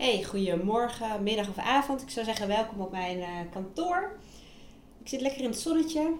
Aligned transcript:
Hey, 0.00 0.24
goedemorgen, 0.24 1.22
middag 1.22 1.48
of 1.48 1.58
avond. 1.58 2.02
Ik 2.02 2.10
zou 2.10 2.26
zeggen 2.26 2.48
welkom 2.48 2.80
op 2.80 2.90
mijn 2.90 3.18
uh, 3.18 3.26
kantoor. 3.50 4.16
Ik 5.00 5.08
zit 5.08 5.20
lekker 5.20 5.40
in 5.40 5.50
het 5.50 5.58
zonnetje 5.58 6.12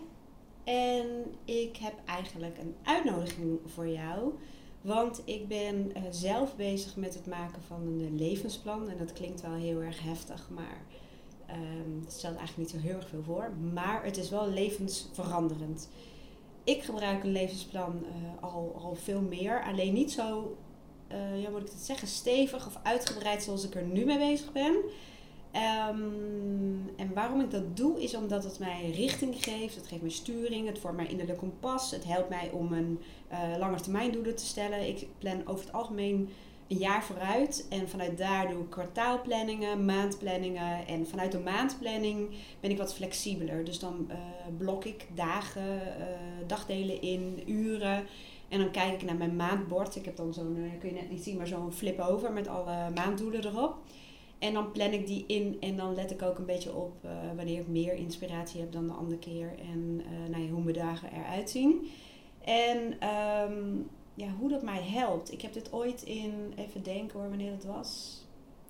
en 0.65 1.07
ik 1.45 1.77
heb 1.77 1.93
eigenlijk 2.05 2.59
een 2.59 2.75
uitnodiging 2.83 3.59
voor 3.67 3.89
jou. 3.89 4.33
Want 4.81 5.23
ik 5.25 5.49
ben 5.49 5.93
uh, 5.97 6.03
zelf 6.11 6.57
bezig 6.57 6.97
met 6.97 7.15
het 7.15 7.27
maken 7.27 7.63
van 7.63 7.81
een 7.81 8.01
uh, 8.01 8.19
levensplan. 8.19 8.89
En 8.89 8.99
dat 8.99 9.13
klinkt 9.13 9.41
wel 9.41 9.55
heel 9.55 9.81
erg 9.81 10.03
heftig, 10.03 10.49
maar 10.51 10.83
um, 11.51 12.01
het 12.05 12.13
stelt 12.13 12.37
eigenlijk 12.37 12.73
niet 12.73 12.81
zo 12.81 12.89
heel 12.89 12.97
erg 12.97 13.09
veel 13.09 13.23
voor. 13.23 13.53
Maar 13.73 14.05
het 14.05 14.17
is 14.17 14.31
wel 14.31 14.49
levensveranderend. 14.49 15.89
Ik 16.65 16.83
gebruik 16.83 17.25
een 17.25 17.33
levensplan 17.33 18.05
al, 18.41 18.81
al 18.83 18.95
veel 18.95 19.21
meer. 19.21 19.65
Alleen 19.65 19.93
niet 19.93 20.13
zo 20.13 20.57
uh, 21.13 21.43
ja, 21.43 21.51
moet 21.51 21.61
ik 21.61 21.73
het 21.73 21.83
zeggen, 21.83 22.09
stevig 22.09 22.67
of 22.67 22.79
uitgebreid 22.83 23.43
zoals 23.43 23.65
ik 23.65 23.75
er 23.75 23.83
nu 23.83 24.05
mee 24.05 24.19
bezig 24.19 24.53
ben. 24.53 24.77
Um, 25.55 26.91
en 26.97 27.15
waarom 27.15 27.41
ik 27.41 27.51
dat 27.51 27.77
doe, 27.77 28.03
is 28.03 28.15
omdat 28.15 28.45
het 28.45 28.59
mij 28.59 28.91
richting 28.91 29.45
geeft. 29.45 29.75
Het 29.75 29.87
geeft 29.87 30.03
mij 30.03 30.11
sturing, 30.11 30.67
het 30.67 30.79
vormt 30.79 30.97
mijn 30.97 31.09
innerlijke 31.09 31.41
kompas. 31.41 31.91
Het 31.91 32.05
helpt 32.05 32.29
mij 32.29 32.51
om 32.51 32.73
een 32.73 32.99
uh, 33.33 33.59
langetermijndoelen 33.59 34.37
te 34.37 34.47
stellen. 34.47 34.89
Ik 34.89 35.07
plan 35.19 35.47
over 35.47 35.65
het 35.65 35.75
algemeen 35.75 36.29
een 36.69 36.77
jaar 36.77 37.05
vooruit. 37.05 37.67
En 37.71 37.89
vanuit 37.89 38.19
daar 38.19 38.49
doe 38.49 38.61
ik 38.61 38.71
kwartaalplanningen, 38.71 39.85
maandplanningen. 39.85 40.87
En 40.87 41.07
vanuit 41.07 41.33
de 41.33 41.39
maandplanning 41.39 42.29
ben 42.61 42.71
ik 42.71 42.79
wat 42.79 42.95
flexibeler. 42.95 43.65
Dus 43.65 43.79
dan 43.79 44.07
uh, 44.09 44.17
blok 44.59 44.85
ik 44.85 45.07
dagen, 45.15 45.81
dagdelen 46.47 47.03
in, 47.03 47.43
uren. 47.47 48.07
En 48.51 48.59
dan 48.59 48.71
kijk 48.71 48.93
ik 48.93 49.03
naar 49.03 49.17
mijn 49.17 49.37
maandbord. 49.37 49.97
Ik 49.97 50.05
heb 50.05 50.17
dan 50.17 50.35
zo'n, 50.35 50.57
uh, 50.57 50.79
kun 50.79 50.89
je 50.89 50.95
net 50.95 51.11
niet 51.11 51.23
zien, 51.23 51.37
maar 51.37 51.47
zo'n 51.47 51.73
flip 51.73 52.01
over 52.01 52.33
met 52.33 52.49
alle 52.49 52.91
maanddoelen 52.95 53.45
erop. 53.45 53.77
En 54.39 54.53
dan 54.53 54.73
plan 54.73 54.93
ik 54.93 55.07
die 55.07 55.25
in 55.27 55.57
en 55.61 55.77
dan 55.77 55.95
let 55.95 56.11
ik 56.11 56.23
ook 56.23 56.39
een 56.39 56.47
beetje 56.47 56.75
op 56.75 57.05
uh, 57.05 57.11
wanneer 57.37 57.61
ik 57.61 57.69
meer 57.69 57.95
inspiratie 57.95 58.61
heb 58.61 58.73
dan 58.73 58.87
de 58.87 58.93
andere 58.93 59.19
keer. 59.19 59.55
En 59.59 60.01
uh, 60.01 60.31
nou 60.31 60.51
hoe 60.51 60.63
mijn 60.63 60.77
dagen 60.77 61.13
eruit 61.13 61.51
zien. 61.51 61.89
En 62.45 63.09
um, 63.09 63.89
ja, 64.15 64.29
hoe 64.39 64.49
dat 64.49 64.63
mij 64.63 64.83
helpt. 64.83 65.33
Ik 65.33 65.41
heb 65.41 65.53
dit 65.53 65.73
ooit 65.73 66.03
in, 66.03 66.53
even 66.57 66.83
denken 66.83 67.19
hoor, 67.19 67.29
wanneer 67.29 67.53
het 67.53 67.65
was. 67.65 68.21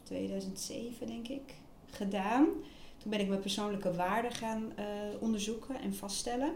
2007 0.02 1.06
denk 1.06 1.28
ik, 1.28 1.54
gedaan. 1.86 2.46
Toen 2.96 3.10
ben 3.10 3.20
ik 3.20 3.28
mijn 3.28 3.40
persoonlijke 3.40 3.92
waarden 3.92 4.32
gaan 4.32 4.72
onderzoeken 5.20 5.80
en 5.80 5.94
vaststellen. 5.94 6.52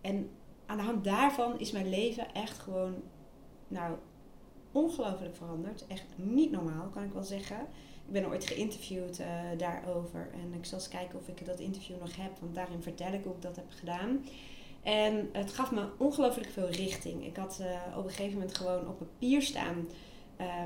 En 0.00 0.30
aan 0.72 0.78
de 0.78 0.84
hand 0.84 1.04
daarvan 1.04 1.58
is 1.58 1.72
mijn 1.72 1.88
leven 1.88 2.34
echt 2.34 2.58
gewoon, 2.58 2.94
nou, 3.68 3.96
ongelooflijk 4.72 5.36
veranderd. 5.36 5.86
Echt 5.86 6.04
niet 6.16 6.50
normaal, 6.50 6.88
kan 6.88 7.02
ik 7.02 7.12
wel 7.12 7.22
zeggen. 7.22 7.60
Ik 8.06 8.12
ben 8.12 8.26
ooit 8.26 8.46
geïnterviewd 8.46 9.20
uh, 9.20 9.26
daarover. 9.56 10.30
En 10.32 10.58
ik 10.58 10.64
zal 10.64 10.78
eens 10.78 10.88
kijken 10.88 11.18
of 11.18 11.28
ik 11.28 11.46
dat 11.46 11.60
interview 11.60 12.00
nog 12.00 12.16
heb. 12.16 12.38
Want 12.40 12.54
daarin 12.54 12.82
vertel 12.82 13.12
ik 13.12 13.24
hoe 13.24 13.34
ik 13.34 13.42
dat 13.42 13.56
heb 13.56 13.64
gedaan. 13.68 14.24
En 14.82 15.28
het 15.32 15.52
gaf 15.52 15.70
me 15.70 15.88
ongelooflijk 15.98 16.48
veel 16.48 16.68
richting. 16.68 17.26
Ik 17.26 17.36
had 17.36 17.58
uh, 17.60 17.98
op 17.98 18.04
een 18.04 18.10
gegeven 18.10 18.38
moment 18.38 18.56
gewoon 18.56 18.88
op 18.88 18.98
papier 18.98 19.42
staan. 19.42 19.88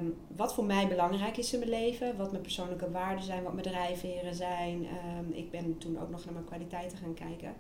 Um, 0.00 0.16
wat 0.36 0.54
voor 0.54 0.64
mij 0.64 0.88
belangrijk 0.88 1.36
is 1.36 1.52
in 1.52 1.58
mijn 1.58 1.70
leven. 1.70 2.16
Wat 2.16 2.30
mijn 2.30 2.42
persoonlijke 2.42 2.90
waarden 2.90 3.24
zijn. 3.24 3.42
Wat 3.42 3.52
mijn 3.52 3.66
drijfveren 3.66 4.34
zijn. 4.34 4.86
Um, 5.18 5.32
ik 5.32 5.50
ben 5.50 5.78
toen 5.78 6.00
ook 6.00 6.10
nog 6.10 6.24
naar 6.24 6.34
mijn 6.34 6.46
kwaliteiten 6.46 6.98
gaan 6.98 7.14
kijken. 7.14 7.54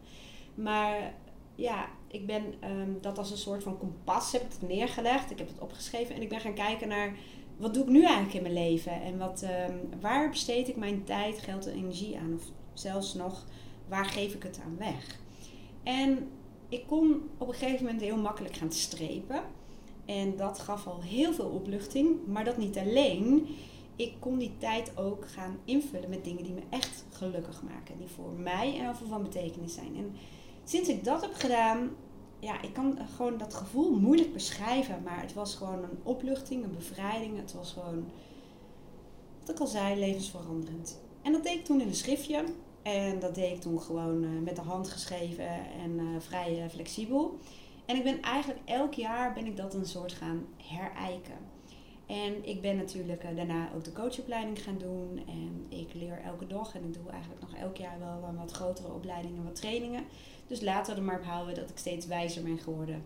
Maar 0.54 1.14
ja, 1.56 1.88
ik 2.16 2.26
ben 2.26 2.44
um, 2.70 2.98
dat 3.00 3.18
als 3.18 3.30
een 3.30 3.36
soort 3.36 3.62
van 3.62 3.78
kompas 3.78 4.32
heb 4.32 4.42
ik 4.42 4.52
het 4.52 4.68
neergelegd. 4.68 5.30
Ik 5.30 5.38
heb 5.38 5.48
het 5.48 5.58
opgeschreven 5.58 6.14
en 6.14 6.22
ik 6.22 6.28
ben 6.28 6.40
gaan 6.40 6.54
kijken 6.54 6.88
naar 6.88 7.16
wat 7.56 7.74
doe 7.74 7.82
ik 7.82 7.88
nu 7.88 8.02
eigenlijk 8.02 8.34
in 8.34 8.42
mijn 8.42 8.54
leven 8.54 9.02
en 9.02 9.18
wat, 9.18 9.42
um, 9.42 10.00
waar 10.00 10.30
besteed 10.30 10.68
ik 10.68 10.76
mijn 10.76 11.04
tijd, 11.04 11.38
geld 11.38 11.66
en 11.66 11.74
energie 11.74 12.18
aan, 12.18 12.34
of 12.34 12.42
zelfs 12.72 13.14
nog 13.14 13.44
waar 13.88 14.04
geef 14.04 14.34
ik 14.34 14.42
het 14.42 14.60
aan 14.64 14.76
weg. 14.78 15.18
En 15.82 16.28
ik 16.68 16.86
kon 16.86 17.28
op 17.38 17.48
een 17.48 17.54
gegeven 17.54 17.84
moment 17.84 18.02
heel 18.02 18.16
makkelijk 18.16 18.54
gaan 18.54 18.72
strepen. 18.72 19.42
En 20.04 20.36
dat 20.36 20.58
gaf 20.58 20.86
al 20.86 21.02
heel 21.02 21.32
veel 21.32 21.48
opluchting, 21.48 22.26
maar 22.26 22.44
dat 22.44 22.56
niet 22.56 22.78
alleen. 22.78 23.46
Ik 23.96 24.12
kon 24.18 24.38
die 24.38 24.52
tijd 24.58 24.96
ook 24.96 25.28
gaan 25.28 25.58
invullen 25.64 26.10
met 26.10 26.24
dingen 26.24 26.42
die 26.42 26.52
me 26.52 26.62
echt 26.70 27.04
gelukkig 27.10 27.62
maken, 27.62 27.98
die 27.98 28.08
voor 28.08 28.32
mij 28.32 28.78
en 28.78 28.88
over 28.88 29.06
van 29.06 29.22
betekenis 29.22 29.74
zijn. 29.74 29.96
En 29.96 30.14
sinds 30.64 30.88
ik 30.88 31.04
dat 31.04 31.20
heb 31.20 31.34
gedaan, 31.34 31.90
ja, 32.46 32.62
ik 32.62 32.72
kan 32.72 32.98
gewoon 33.16 33.38
dat 33.38 33.54
gevoel 33.54 33.90
moeilijk 33.90 34.32
beschrijven. 34.32 35.02
Maar 35.02 35.20
het 35.20 35.34
was 35.34 35.54
gewoon 35.54 35.82
een 35.82 35.98
opluchting, 36.02 36.64
een 36.64 36.74
bevrijding. 36.74 37.36
Het 37.36 37.52
was 37.52 37.72
gewoon, 37.72 38.04
wat 39.40 39.50
ik 39.50 39.60
al 39.60 39.66
zei, 39.66 39.98
levensveranderend. 39.98 41.00
En 41.22 41.32
dat 41.32 41.42
deed 41.42 41.54
ik 41.54 41.64
toen 41.64 41.80
in 41.80 41.88
een 41.88 41.94
schriftje. 41.94 42.44
En 42.82 43.18
dat 43.18 43.34
deed 43.34 43.52
ik 43.52 43.60
toen 43.60 43.80
gewoon 43.80 44.22
uh, 44.22 44.40
met 44.42 44.56
de 44.56 44.62
hand 44.62 44.88
geschreven 44.88 45.48
en 45.82 45.98
uh, 45.98 46.20
vrij 46.20 46.70
flexibel. 46.70 47.38
En 47.86 47.96
ik 47.96 48.02
ben 48.02 48.22
eigenlijk 48.22 48.60
elk 48.64 48.94
jaar 48.94 49.32
ben 49.32 49.46
ik 49.46 49.56
dat 49.56 49.74
een 49.74 49.86
soort 49.86 50.12
gaan 50.12 50.46
herijken. 50.56 51.38
En 52.06 52.48
ik 52.48 52.60
ben 52.60 52.76
natuurlijk 52.76 53.36
daarna 53.36 53.68
ook 53.74 53.84
de 53.84 53.92
coachopleiding 53.92 54.62
gaan 54.62 54.78
doen. 54.78 55.22
En 55.26 55.78
ik 55.78 55.94
leer 55.94 56.20
elke 56.24 56.46
dag 56.46 56.74
en 56.74 56.84
ik 56.84 56.94
doe 56.94 57.10
eigenlijk 57.10 57.40
nog 57.40 57.54
elk 57.54 57.76
jaar 57.76 57.98
wel 57.98 58.34
wat 58.36 58.52
grotere 58.52 58.92
opleidingen, 58.92 59.44
wat 59.44 59.54
trainingen. 59.54 60.04
Dus 60.46 60.60
laten 60.60 60.94
we 60.94 61.00
er 61.00 61.06
maar 61.06 61.18
op 61.18 61.24
houden 61.24 61.54
dat 61.54 61.70
ik 61.70 61.78
steeds 61.78 62.06
wijzer 62.06 62.42
ben 62.42 62.58
geworden. 62.58 63.02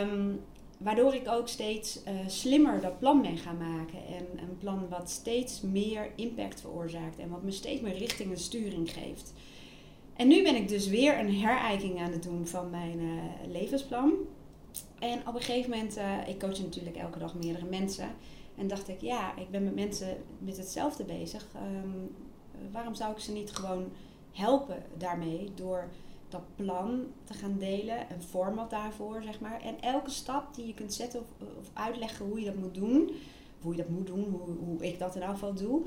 Um, 0.00 0.40
waardoor 0.78 1.14
ik 1.14 1.28
ook 1.28 1.48
steeds 1.48 2.00
uh, 2.08 2.12
slimmer 2.26 2.80
dat 2.80 2.98
plan 2.98 3.22
ben 3.22 3.38
gaan 3.38 3.58
maken. 3.58 4.06
En 4.06 4.26
een 4.38 4.58
plan 4.58 4.88
wat 4.88 5.10
steeds 5.10 5.60
meer 5.60 6.10
impact 6.16 6.60
veroorzaakt. 6.60 7.18
En 7.18 7.30
wat 7.30 7.42
me 7.42 7.50
steeds 7.50 7.80
meer 7.80 7.98
richting 7.98 8.30
en 8.30 8.38
sturing 8.38 8.92
geeft. 8.92 9.32
En 10.16 10.28
nu 10.28 10.42
ben 10.42 10.56
ik 10.56 10.68
dus 10.68 10.88
weer 10.88 11.18
een 11.18 11.34
herijking 11.34 12.00
aan 12.00 12.12
het 12.12 12.22
doen 12.22 12.46
van 12.46 12.70
mijn 12.70 13.00
uh, 13.00 13.22
levensplan. 13.48 14.12
En 14.98 15.18
op 15.26 15.34
een 15.34 15.40
gegeven 15.40 15.70
moment, 15.70 15.98
uh, 15.98 16.28
ik 16.28 16.38
coach 16.38 16.58
natuurlijk 16.58 16.96
elke 16.96 17.18
dag 17.18 17.34
meerdere 17.34 17.64
mensen. 17.64 18.08
En 18.56 18.68
dacht 18.68 18.88
ik, 18.88 19.00
ja, 19.00 19.36
ik 19.36 19.50
ben 19.50 19.64
met 19.64 19.74
mensen 19.74 20.16
met 20.38 20.56
hetzelfde 20.56 21.04
bezig. 21.04 21.46
Um, 21.54 22.14
waarom 22.72 22.94
zou 22.94 23.12
ik 23.12 23.18
ze 23.18 23.32
niet 23.32 23.52
gewoon 23.52 23.88
helpen 24.32 24.82
daarmee 24.96 25.50
door 25.54 25.88
dat 26.30 26.56
plan 26.56 27.06
te 27.24 27.34
gaan 27.34 27.58
delen, 27.58 27.98
een 27.98 28.22
format 28.22 28.70
daarvoor, 28.70 29.22
zeg 29.22 29.40
maar. 29.40 29.60
En 29.60 29.80
elke 29.80 30.10
stap 30.10 30.54
die 30.54 30.66
je 30.66 30.74
kunt 30.74 30.94
zetten 30.94 31.20
of, 31.20 31.26
of 31.58 31.70
uitleggen 31.72 32.26
hoe 32.26 32.40
je 32.40 32.46
dat 32.46 32.54
moet 32.54 32.74
doen, 32.74 33.10
hoe 33.60 33.72
je 33.72 33.82
dat 33.82 33.88
moet 33.88 34.06
doen, 34.06 34.24
hoe, 34.24 34.56
hoe 34.64 34.86
ik 34.86 34.98
dat 34.98 35.16
in 35.16 35.22
geval 35.22 35.54
doe, 35.54 35.82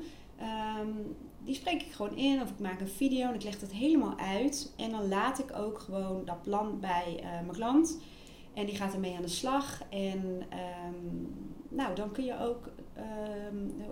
um, 0.80 1.16
die 1.44 1.54
spreek 1.54 1.82
ik 1.82 1.92
gewoon 1.92 2.16
in 2.16 2.42
of 2.42 2.50
ik 2.50 2.58
maak 2.58 2.80
een 2.80 2.88
video 2.88 3.28
en 3.28 3.34
ik 3.34 3.42
leg 3.42 3.60
het 3.60 3.72
helemaal 3.72 4.18
uit. 4.18 4.72
En 4.76 4.90
dan 4.90 5.08
laat 5.08 5.38
ik 5.38 5.56
ook 5.56 5.78
gewoon 5.78 6.24
dat 6.24 6.42
plan 6.42 6.80
bij 6.80 7.16
uh, 7.16 7.22
mijn 7.22 7.52
klant 7.52 7.98
en 8.54 8.66
die 8.66 8.76
gaat 8.76 8.92
ermee 8.92 9.16
aan 9.16 9.22
de 9.22 9.28
slag. 9.28 9.82
En 9.88 10.42
um, 10.86 11.34
nou, 11.68 11.94
dan 11.94 12.12
kun 12.12 12.24
je 12.24 12.38
ook 12.40 12.70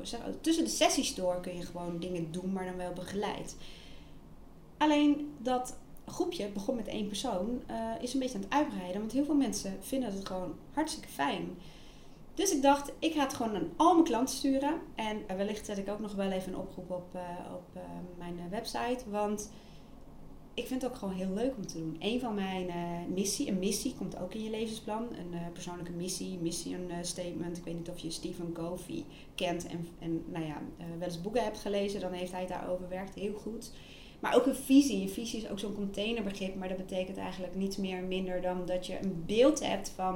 zeg, 0.03 0.21
tussen 0.41 0.65
de 0.65 0.71
sessies 0.71 1.15
door 1.15 1.41
kun 1.41 1.57
je 1.57 1.63
gewoon 1.63 1.99
dingen 1.99 2.33
doen, 2.33 2.53
maar 2.53 2.65
dan 2.65 2.77
wel 2.77 2.93
begeleid. 2.93 3.57
Alleen 4.79 5.35
dat 5.39 5.77
groepje 6.07 6.49
begon 6.49 6.77
met 6.77 6.89
één 6.89 7.07
persoon, 7.07 7.63
uh, 7.71 7.77
is 8.01 8.15
een 8.15 8.21
beetje 8.21 8.35
aan 8.35 8.45
het 8.45 8.53
uitbreiden. 8.53 9.01
Want 9.01 9.13
heel 9.13 9.25
veel 9.25 9.35
mensen 9.35 9.77
vinden 9.81 10.13
het 10.13 10.27
gewoon 10.27 10.55
hartstikke 10.73 11.09
fijn. 11.09 11.49
Dus 12.35 12.53
ik 12.55 12.63
dacht, 12.63 12.93
ik 12.99 13.13
ga 13.13 13.23
het 13.23 13.35
gewoon 13.35 13.55
aan 13.55 13.71
al 13.77 13.93
mijn 13.93 14.05
klanten 14.05 14.35
sturen. 14.35 14.81
En 14.95 15.37
wellicht 15.37 15.67
zet 15.67 15.79
ik 15.79 15.89
ook 15.89 16.01
nog 16.01 16.15
wel 16.15 16.31
even 16.31 16.53
een 16.53 16.59
oproep 16.59 16.91
op, 16.91 17.15
uh, 17.15 17.21
op 17.55 17.81
mijn 18.19 18.49
website. 18.51 19.11
Want 19.11 19.51
ik 20.55 20.67
vind 20.67 20.83
het 20.83 20.91
ook 20.91 20.99
gewoon 20.99 21.15
heel 21.15 21.35
leuk 21.35 21.57
om 21.57 21.67
te 21.67 21.79
doen. 21.79 21.97
Een 21.99 22.21
van 22.21 22.35
mijn 22.35 22.67
missie, 23.15 23.49
een 23.49 23.59
missie 23.59 23.95
komt 23.95 24.19
ook 24.19 24.35
in 24.35 24.43
je 24.43 24.51
levensplan. 24.51 25.03
Een 25.03 25.53
persoonlijke 25.53 25.93
missie, 25.93 26.39
mission 26.39 26.91
statement. 27.03 27.57
Ik 27.57 27.65
weet 27.65 27.75
niet 27.75 27.91
of 27.91 27.99
je 27.99 28.11
Stephen 28.11 28.53
Covey 28.53 29.05
kent 29.35 29.67
en, 29.67 29.89
en 29.99 30.25
nou 30.27 30.45
ja, 30.45 30.63
wel 30.99 31.09
eens 31.09 31.21
boeken 31.21 31.45
hebt 31.45 31.59
gelezen. 31.59 32.01
Dan 32.01 32.13
heeft 32.13 32.33
hij 32.33 32.47
daarover 32.47 32.89
werkt 32.89 33.15
heel 33.15 33.35
goed. 33.35 33.73
Maar 34.23 34.37
ook 34.37 34.47
een 34.47 34.55
visie. 34.55 35.03
Een 35.03 35.09
visie 35.09 35.43
is 35.43 35.49
ook 35.49 35.59
zo'n 35.59 35.75
containerbegrip, 35.75 36.55
maar 36.55 36.69
dat 36.69 36.77
betekent 36.77 37.17
eigenlijk 37.17 37.55
niets 37.55 37.77
meer 37.77 38.03
minder 38.03 38.41
dan 38.41 38.67
dat 38.67 38.87
je 38.87 38.99
een 39.03 39.23
beeld 39.27 39.67
hebt 39.67 39.93
van 39.95 40.15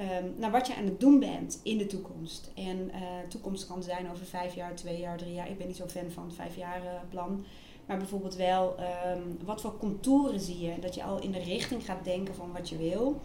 um, 0.00 0.34
nou, 0.36 0.52
wat 0.52 0.66
je 0.66 0.74
aan 0.74 0.84
het 0.84 1.00
doen 1.00 1.18
bent 1.18 1.60
in 1.62 1.78
de 1.78 1.86
toekomst. 1.86 2.50
En 2.54 2.76
uh, 2.76 3.28
toekomst 3.28 3.66
kan 3.66 3.82
zijn 3.82 4.10
over 4.10 4.26
vijf 4.26 4.54
jaar, 4.54 4.74
twee 4.74 4.98
jaar, 4.98 5.18
drie 5.18 5.32
jaar. 5.32 5.50
Ik 5.50 5.58
ben 5.58 5.66
niet 5.66 5.76
zo 5.76 5.86
fan 5.86 6.10
van 6.10 6.24
het 6.24 6.34
vijfjarenplan. 6.34 7.44
Maar 7.86 7.98
bijvoorbeeld 7.98 8.36
wel, 8.36 8.76
um, 8.78 9.38
wat 9.44 9.60
voor 9.60 9.76
contouren 9.78 10.40
zie 10.40 10.60
je? 10.60 10.78
Dat 10.80 10.94
je 10.94 11.02
al 11.02 11.20
in 11.20 11.32
de 11.32 11.42
richting 11.42 11.84
gaat 11.84 12.04
denken 12.04 12.34
van 12.34 12.52
wat 12.52 12.68
je 12.68 12.76
wil. 12.76 13.20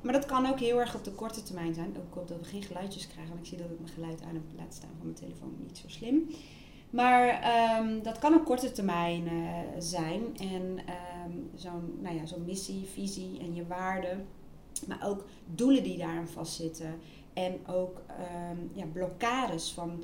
Maar 0.00 0.12
dat 0.12 0.26
kan 0.26 0.46
ook 0.46 0.60
heel 0.60 0.80
erg 0.80 0.94
op 0.94 1.04
de 1.04 1.12
korte 1.12 1.42
termijn 1.42 1.74
zijn. 1.74 1.94
Ook 1.96 2.06
ik 2.06 2.14
hoop 2.14 2.28
dat 2.28 2.38
we 2.38 2.44
geen 2.44 2.62
geluidjes 2.62 3.06
krijgen, 3.06 3.28
want 3.28 3.40
ik 3.40 3.48
zie 3.48 3.58
dat 3.58 3.70
ik 3.70 3.80
mijn 3.80 3.92
geluid 3.92 4.22
aan 4.22 4.34
heb 4.34 4.42
laten 4.56 4.72
staan 4.72 4.94
van 4.96 5.06
mijn 5.06 5.18
telefoon. 5.18 5.56
Niet 5.66 5.78
zo 5.78 5.88
slim. 5.88 6.28
Maar 6.90 7.44
um, 7.80 8.02
dat 8.02 8.18
kan 8.18 8.34
op 8.34 8.44
korte 8.44 8.72
termijn 8.72 9.32
uh, 9.32 9.58
zijn. 9.78 10.22
En 10.38 10.78
um, 11.26 11.50
zo'n 11.54 11.98
nou 12.00 12.16
ja, 12.16 12.26
zo'n 12.26 12.44
missie, 12.44 12.86
visie 12.92 13.40
en 13.40 13.54
je 13.54 13.66
waarden. 13.66 14.26
Maar 14.86 15.00
ook 15.04 15.24
doelen 15.54 15.82
die 15.82 15.98
daarin 15.98 16.26
vastzitten. 16.26 16.94
En 17.32 17.66
ook 17.66 18.02
um, 18.50 18.70
ja, 18.74 18.84
blokkades 18.92 19.72
van 19.72 20.02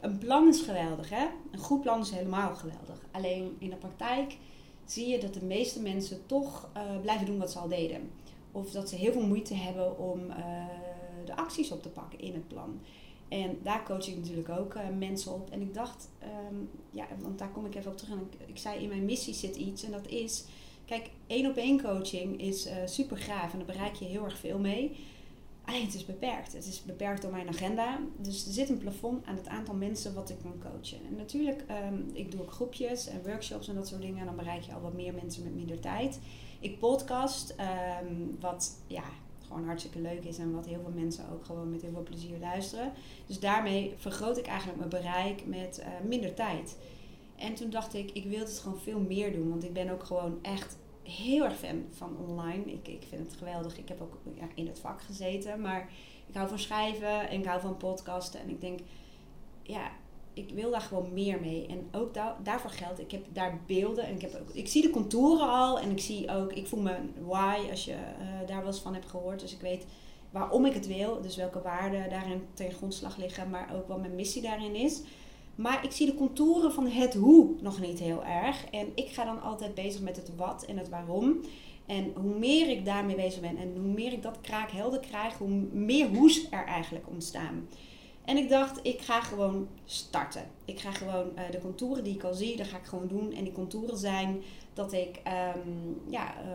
een 0.00 0.18
plan 0.18 0.48
is 0.48 0.60
geweldig, 0.60 1.10
hè? 1.10 1.26
Een 1.50 1.58
goed 1.58 1.80
plan 1.80 2.00
is 2.00 2.10
helemaal 2.10 2.54
geweldig. 2.54 3.06
Alleen 3.10 3.56
in 3.58 3.70
de 3.70 3.76
praktijk 3.76 4.36
zie 4.84 5.08
je 5.08 5.18
dat 5.18 5.34
de 5.34 5.44
meeste 5.44 5.82
mensen 5.82 6.26
toch 6.26 6.70
uh, 6.76 7.00
blijven 7.00 7.26
doen 7.26 7.38
wat 7.38 7.50
ze 7.50 7.58
al 7.58 7.68
deden. 7.68 8.10
Of 8.52 8.70
dat 8.70 8.88
ze 8.88 8.96
heel 8.96 9.12
veel 9.12 9.26
moeite 9.26 9.54
hebben 9.54 9.98
om 9.98 10.20
uh, 10.20 10.36
de 11.24 11.36
acties 11.36 11.70
op 11.70 11.82
te 11.82 11.88
pakken 11.88 12.18
in 12.18 12.34
het 12.34 12.48
plan. 12.48 12.80
En 13.42 13.58
daar 13.62 13.84
coach 13.84 14.06
ik 14.06 14.16
natuurlijk 14.16 14.48
ook 14.48 14.74
uh, 14.74 14.82
mensen 14.98 15.32
op. 15.32 15.50
En 15.50 15.60
ik 15.60 15.74
dacht, 15.74 16.08
um, 16.50 16.70
ja, 16.90 17.06
want 17.20 17.38
daar 17.38 17.50
kom 17.50 17.66
ik 17.66 17.74
even 17.74 17.90
op 17.90 17.96
terug. 17.96 18.12
En 18.12 18.28
ik, 18.30 18.48
ik, 18.48 18.58
zei 18.58 18.82
in 18.82 18.88
mijn 18.88 19.04
missie 19.04 19.34
zit 19.34 19.56
iets. 19.56 19.82
En 19.82 19.90
dat 19.90 20.06
is, 20.06 20.44
kijk, 20.84 21.10
één 21.26 21.50
op 21.50 21.56
één 21.56 21.82
coaching 21.82 22.40
is 22.40 22.68
super 22.84 23.16
gaaf. 23.16 23.52
En 23.52 23.58
daar 23.58 23.66
bereik 23.66 23.94
je 23.94 24.04
heel 24.04 24.24
erg 24.24 24.38
veel 24.38 24.58
mee. 24.58 24.96
Alleen 25.64 25.84
het 25.84 25.94
is 25.94 26.04
beperkt. 26.04 26.52
Het 26.52 26.66
is 26.66 26.82
beperkt 26.82 27.22
door 27.22 27.30
mijn 27.30 27.48
agenda. 27.48 27.98
Dus 28.16 28.46
er 28.46 28.52
zit 28.52 28.68
een 28.68 28.78
plafond 28.78 29.26
aan 29.26 29.36
het 29.36 29.48
aantal 29.48 29.74
mensen 29.74 30.14
wat 30.14 30.30
ik 30.30 30.36
kan 30.42 30.58
coachen. 30.58 30.98
En 31.08 31.16
natuurlijk, 31.16 31.64
um, 31.90 32.10
ik 32.12 32.30
doe 32.30 32.40
ook 32.40 32.52
groepjes 32.52 33.06
en 33.06 33.22
workshops 33.24 33.68
en 33.68 33.74
dat 33.74 33.88
soort 33.88 34.02
dingen. 34.02 34.18
En 34.18 34.26
dan 34.26 34.36
bereik 34.36 34.62
je 34.62 34.72
al 34.72 34.80
wat 34.80 34.94
meer 34.94 35.14
mensen 35.14 35.42
met 35.42 35.54
minder 35.54 35.80
tijd. 35.80 36.20
Ik 36.60 36.78
podcast, 36.78 37.54
um, 38.04 38.36
wat 38.40 38.78
ja, 38.86 39.04
gewoon 39.46 39.64
hartstikke 39.64 40.00
leuk 40.00 40.24
is 40.24 40.38
en 40.38 40.54
wat 40.54 40.66
heel 40.66 40.80
veel 40.82 40.92
mensen 40.94 41.24
ook 41.32 41.44
gewoon 41.44 41.70
met 41.70 41.82
heel 41.82 41.92
veel 41.92 42.02
plezier 42.02 42.38
luisteren. 42.38 42.92
Dus 43.26 43.40
daarmee 43.40 43.94
vergroot 43.96 44.38
ik 44.38 44.46
eigenlijk 44.46 44.78
mijn 44.78 45.02
bereik 45.02 45.46
met 45.46 45.78
uh, 45.80 46.08
minder 46.08 46.34
tijd. 46.34 46.76
En 47.36 47.54
toen 47.54 47.70
dacht 47.70 47.94
ik, 47.94 48.10
ik 48.10 48.24
wil 48.24 48.38
het 48.38 48.58
gewoon 48.58 48.78
veel 48.78 49.00
meer 49.00 49.32
doen. 49.32 49.48
Want 49.48 49.64
ik 49.64 49.72
ben 49.72 49.90
ook 49.90 50.04
gewoon 50.04 50.38
echt 50.42 50.76
heel 51.02 51.44
erg 51.44 51.56
fan 51.56 51.84
van 51.90 52.16
online. 52.28 52.64
Ik, 52.64 52.88
ik 52.88 53.04
vind 53.08 53.26
het 53.26 53.36
geweldig. 53.38 53.78
Ik 53.78 53.88
heb 53.88 54.00
ook 54.00 54.18
ja, 54.34 54.46
in 54.54 54.66
het 54.66 54.78
vak 54.78 55.02
gezeten. 55.02 55.60
Maar 55.60 55.88
ik 56.26 56.34
hou 56.34 56.48
van 56.48 56.58
schrijven 56.58 57.28
en 57.28 57.38
ik 57.38 57.46
hou 57.46 57.60
van 57.60 57.76
podcasten. 57.76 58.40
En 58.40 58.48
ik 58.48 58.60
denk, 58.60 58.80
ja, 59.62 59.90
ik 60.34 60.50
wil 60.54 60.70
daar 60.70 60.80
gewoon 60.80 61.12
meer 61.12 61.40
mee. 61.40 61.66
En 61.66 61.88
ook 62.00 62.14
da 62.14 62.36
daarvoor 62.42 62.70
geldt, 62.70 63.00
ik 63.00 63.10
heb 63.10 63.24
daar 63.32 63.60
beelden. 63.66 64.04
En 64.04 64.14
ik, 64.14 64.20
heb 64.20 64.40
ook, 64.40 64.50
ik 64.54 64.68
zie 64.68 64.82
de 64.82 64.90
contouren 64.90 65.48
al. 65.48 65.80
En 65.80 65.90
ik 65.90 66.00
zie 66.00 66.30
ook, 66.30 66.52
ik 66.52 66.66
voel 66.66 66.80
me 66.80 66.96
why, 67.24 67.70
als 67.70 67.84
je 67.84 67.92
uh, 67.92 68.48
daar 68.48 68.58
wel 68.58 68.66
eens 68.66 68.80
van 68.80 68.94
hebt 68.94 69.10
gehoord. 69.10 69.40
Dus 69.40 69.52
ik 69.52 69.60
weet 69.60 69.86
waarom 70.30 70.64
ik 70.64 70.74
het 70.74 70.86
wil. 70.86 71.20
Dus 71.20 71.36
welke 71.36 71.62
waarden 71.62 72.10
daarin 72.10 72.42
ten 72.54 72.72
grondslag 72.72 73.16
liggen. 73.16 73.50
Maar 73.50 73.74
ook 73.74 73.88
wat 73.88 74.00
mijn 74.00 74.14
missie 74.14 74.42
daarin 74.42 74.74
is. 74.74 75.02
Maar 75.54 75.84
ik 75.84 75.92
zie 75.92 76.06
de 76.06 76.14
contouren 76.14 76.72
van 76.72 76.86
het 76.86 77.14
hoe 77.14 77.54
nog 77.60 77.80
niet 77.80 77.98
heel 77.98 78.24
erg. 78.24 78.64
En 78.70 78.86
ik 78.94 79.08
ga 79.08 79.24
dan 79.24 79.42
altijd 79.42 79.74
bezig 79.74 80.00
met 80.00 80.16
het 80.16 80.36
wat 80.36 80.64
en 80.64 80.78
het 80.78 80.88
waarom. 80.88 81.40
En 81.86 82.12
hoe 82.14 82.38
meer 82.38 82.68
ik 82.68 82.84
daarmee 82.84 83.16
bezig 83.16 83.40
ben 83.40 83.56
en 83.56 83.72
hoe 83.76 83.92
meer 83.92 84.12
ik 84.12 84.22
dat 84.22 84.40
kraak 84.40 84.70
helder 84.70 85.00
krijg, 85.00 85.38
hoe 85.38 85.48
meer 85.72 86.08
hoes 86.08 86.46
er 86.50 86.64
eigenlijk 86.64 87.08
ontstaan. 87.08 87.68
En 88.24 88.36
ik 88.36 88.48
dacht, 88.48 88.80
ik 88.82 89.00
ga 89.00 89.20
gewoon 89.20 89.68
starten. 89.84 90.44
Ik 90.64 90.80
ga 90.80 90.90
gewoon 90.90 91.26
uh, 91.34 91.50
de 91.50 91.60
contouren 91.60 92.04
die 92.04 92.14
ik 92.14 92.24
al 92.24 92.34
zie, 92.34 92.56
dat 92.56 92.66
ga 92.66 92.76
ik 92.76 92.84
gewoon 92.84 93.08
doen. 93.08 93.32
En 93.32 93.44
die 93.44 93.52
contouren 93.52 93.98
zijn 93.98 94.42
dat 94.74 94.92
ik 94.92 95.20
um, 95.56 96.02
ja, 96.08 96.34
uh, 96.42 96.48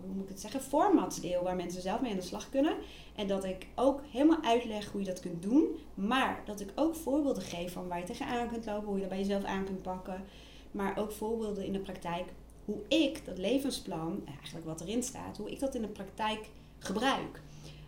hoe 0.00 0.14
moet 0.14 0.22
ik 0.22 0.28
het 0.28 0.40
zeggen, 0.40 0.60
formats 0.60 1.20
deel 1.20 1.42
waar 1.42 1.56
mensen 1.56 1.82
zelf 1.82 2.00
mee 2.00 2.10
aan 2.10 2.16
de 2.16 2.22
slag 2.22 2.50
kunnen. 2.50 2.76
En 3.14 3.26
dat 3.26 3.44
ik 3.44 3.66
ook 3.74 4.00
helemaal 4.10 4.42
uitleg 4.42 4.90
hoe 4.90 5.00
je 5.00 5.06
dat 5.06 5.20
kunt 5.20 5.42
doen. 5.42 5.66
Maar 5.94 6.42
dat 6.44 6.60
ik 6.60 6.72
ook 6.74 6.94
voorbeelden 6.94 7.42
geef 7.42 7.72
van 7.72 7.88
waar 7.88 7.98
je 7.98 8.04
tegenaan 8.04 8.48
kunt 8.48 8.66
lopen, 8.66 8.86
hoe 8.86 8.94
je 8.94 9.00
dat 9.00 9.10
bij 9.10 9.18
jezelf 9.18 9.44
aan 9.44 9.64
kunt 9.64 9.82
pakken. 9.82 10.24
Maar 10.70 10.98
ook 10.98 11.12
voorbeelden 11.12 11.64
in 11.64 11.72
de 11.72 11.78
praktijk 11.78 12.32
hoe 12.64 12.78
ik 12.88 13.24
dat 13.24 13.38
levensplan, 13.38 14.22
eigenlijk 14.36 14.66
wat 14.66 14.80
erin 14.80 15.02
staat, 15.02 15.36
hoe 15.36 15.50
ik 15.50 15.60
dat 15.60 15.74
in 15.74 15.82
de 15.82 15.88
praktijk 15.88 16.48
gebruik. 16.78 17.40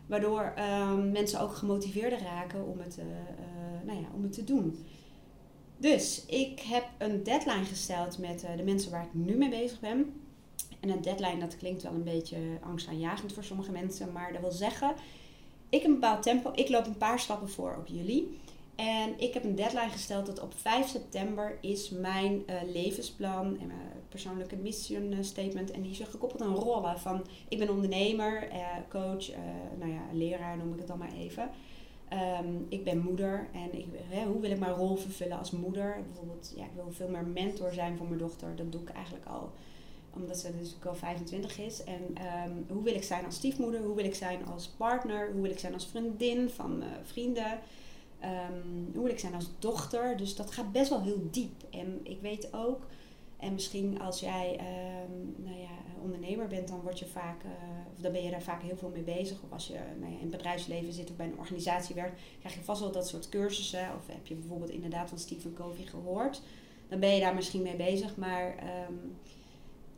Waardoor 0.07 0.55
um, 0.59 1.13
mensen 1.13 1.41
ook 1.41 1.55
gemotiveerder 1.55 2.19
raken 2.19 2.67
om 2.67 2.79
het, 2.79 2.99
uh, 2.99 3.05
uh, 3.05 3.87
nou 3.87 4.01
ja, 4.01 4.07
om 4.15 4.23
het 4.23 4.33
te 4.33 4.45
doen. 4.45 4.87
Dus 5.77 6.25
ik 6.27 6.61
heb 6.61 6.85
een 6.99 7.23
deadline 7.23 7.65
gesteld 7.65 8.19
met 8.19 8.45
uh, 8.45 8.57
de 8.57 8.63
mensen 8.63 8.91
waar 8.91 9.05
ik 9.05 9.15
nu 9.15 9.37
mee 9.37 9.51
bezig 9.51 9.81
ben. 9.81 10.13
En 10.81 10.89
een 10.89 11.03
deadline, 11.03 11.39
dat 11.39 11.57
klinkt 11.57 11.83
wel 11.83 11.93
een 11.93 12.05
beetje 12.05 12.39
angstaanjagend 12.63 13.33
voor 13.33 13.45
sommige 13.45 13.71
mensen. 13.71 14.13
Maar 14.13 14.33
dat 14.33 14.41
wil 14.41 14.53
zeggen, 14.53 14.95
ik 15.69 15.85
een 15.85 15.93
bepaald 15.93 16.23
tempo. 16.23 16.51
Ik 16.55 16.69
loop 16.69 16.87
een 16.87 16.97
paar 16.97 17.21
stappen 17.21 17.49
voor 17.49 17.77
op 17.79 17.87
jullie. 17.87 18.39
En 18.77 19.21
ik 19.21 19.35
heb 19.35 19.45
een 19.45 19.55
deadline 19.55 19.91
gesteld 19.91 20.27
dat 20.27 20.41
op 20.41 20.55
5 20.57 20.89
september 20.89 21.59
is 21.61 21.91
mijn 21.91 22.43
uh, 22.47 22.73
levensplan 22.73 23.59
en 23.61 23.67
mijn 23.67 23.81
persoonlijke 24.09 24.57
mission 24.57 25.13
uh, 25.13 25.19
statement. 25.21 25.71
En 25.71 25.83
die 25.83 25.91
is 25.91 26.01
gekoppeld 26.01 26.43
aan 26.43 26.55
rollen 26.55 26.99
van 26.99 27.27
ik 27.49 27.59
ben 27.59 27.71
ondernemer, 27.71 28.49
uh, 28.53 28.67
coach, 28.89 29.31
nou 29.79 29.93
ja, 29.93 30.03
leraar 30.13 30.57
noem 30.57 30.73
ik 30.73 30.79
het 30.79 30.89
dan 30.89 30.99
maar 30.99 31.13
even. 31.13 31.51
Um, 32.43 32.67
ik 32.69 32.85
ben 32.85 32.99
moeder 32.99 33.49
en 33.53 33.79
ik, 33.79 33.87
hè, 33.93 34.25
hoe 34.25 34.41
wil 34.41 34.51
ik 34.51 34.59
mijn 34.59 34.73
rol 34.73 34.97
vervullen 34.97 35.39
als 35.39 35.51
moeder? 35.51 36.03
Bijvoorbeeld, 36.07 36.53
ja, 36.57 36.65
ik 36.65 36.71
wil 36.75 36.91
veel 36.91 37.09
meer 37.09 37.27
mentor 37.27 37.73
zijn 37.73 37.97
voor 37.97 38.07
mijn 38.07 38.19
dochter. 38.19 38.57
Dat 38.57 38.73
doe 38.73 38.81
ik 38.81 38.89
eigenlijk 38.89 39.27
al 39.27 39.53
omdat 40.11 40.39
ze 40.39 40.59
dus 40.59 40.75
ook 40.77 40.85
al 40.85 40.95
25 40.95 41.59
is. 41.59 41.85
En 41.85 42.03
um, 42.47 42.67
hoe 42.69 42.83
wil 42.83 42.95
ik 42.95 43.03
zijn 43.03 43.25
als 43.25 43.35
stiefmoeder? 43.35 43.83
Hoe 43.83 43.95
wil 43.95 44.05
ik 44.05 44.15
zijn 44.15 44.47
als 44.47 44.67
partner? 44.67 45.33
Hoe 45.33 45.43
wil 45.43 45.51
ik 45.51 45.59
zijn 45.59 45.75
als 45.75 45.87
vriendin 45.87 46.51
van 46.51 46.83
vrienden? 47.03 47.59
Um, 48.25 48.91
hoe 48.95 49.03
wil 49.03 49.13
ik 49.13 49.19
zijn 49.19 49.35
als 49.35 49.51
dochter? 49.59 50.17
Dus 50.17 50.37
dat 50.37 50.51
gaat 50.51 50.73
best 50.73 50.91
wel 50.91 51.03
heel 51.03 51.29
diep. 51.31 51.63
En 51.71 52.01
ik 52.03 52.21
weet 52.21 52.55
ook, 52.55 52.87
en 53.37 53.53
misschien 53.53 54.01
als 54.01 54.21
jij 54.21 54.61
um, 54.61 55.35
nou 55.45 55.59
ja, 55.59 55.69
ondernemer 56.03 56.47
bent, 56.47 56.69
dan 56.69 56.81
word 56.81 56.99
je 56.99 57.07
vaak, 57.07 57.45
uh, 57.45 57.51
of 57.93 58.01
dan 58.01 58.13
ben 58.13 58.23
je 58.23 58.31
daar 58.31 58.43
vaak 58.43 58.63
heel 58.63 58.77
veel 58.77 58.91
mee 58.91 59.03
bezig. 59.03 59.43
Of 59.43 59.53
als 59.53 59.67
je 59.67 59.79
nou 60.01 60.13
ja, 60.13 60.17
in 60.17 60.23
het 60.23 60.31
bedrijfsleven 60.31 60.93
zit 60.93 61.11
of 61.11 61.17
bij 61.17 61.27
een 61.27 61.39
organisatie 61.39 61.95
werkt, 61.95 62.21
krijg 62.39 62.55
je 62.55 62.63
vast 62.63 62.81
wel 62.81 62.93
dat 62.93 63.09
soort 63.09 63.29
cursussen. 63.29 63.89
Of 63.97 64.07
heb 64.07 64.27
je 64.27 64.35
bijvoorbeeld 64.35 64.71
inderdaad 64.71 65.09
van 65.09 65.19
Stephen 65.19 65.55
Covey 65.55 65.85
gehoord. 65.85 66.43
Dan 66.89 67.01
ben 67.01 67.15
je 67.15 67.21
daar 67.21 67.35
misschien 67.35 67.63
mee 67.63 67.77
bezig, 67.77 68.17
maar 68.17 68.55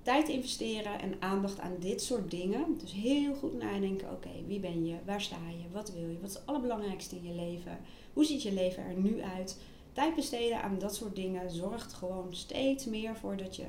tijd 0.07 0.29
investeren 0.29 1.01
en 1.01 1.15
aandacht 1.19 1.61
aan 1.61 1.77
dit 1.79 2.03
soort 2.03 2.31
dingen. 2.31 2.79
Dus 2.79 2.93
heel 2.93 3.35
goed 3.35 3.59
nadenken, 3.59 4.11
oké, 4.11 4.31
wie 4.47 4.61
ben 4.61 4.87
je, 4.87 4.95
waar 5.05 5.21
sta 5.21 5.49
je, 5.51 5.73
wat 5.73 5.93
wil 5.93 6.09
je, 6.09 6.21
wat 6.21 6.31
is 6.31 6.37
het 6.37 6.47
allerbelangrijkste 6.47 7.17
in 7.17 7.25
je 7.25 7.35
leven, 7.35 7.79
hoe 8.13 8.25
ziet 8.25 8.43
je 8.43 8.53
leven 8.53 8.85
er 8.85 8.95
nu 8.97 9.23
uit. 9.23 9.59
Tijd 9.93 10.15
besteden 10.15 10.63
aan 10.63 10.79
dat 10.79 10.95
soort 10.95 11.17
dingen 11.17 11.51
zorgt 11.51 11.93
gewoon 11.93 12.27
steeds 12.31 12.85
meer 12.85 13.17
voor 13.17 13.37
dat 13.37 13.57
je 13.57 13.65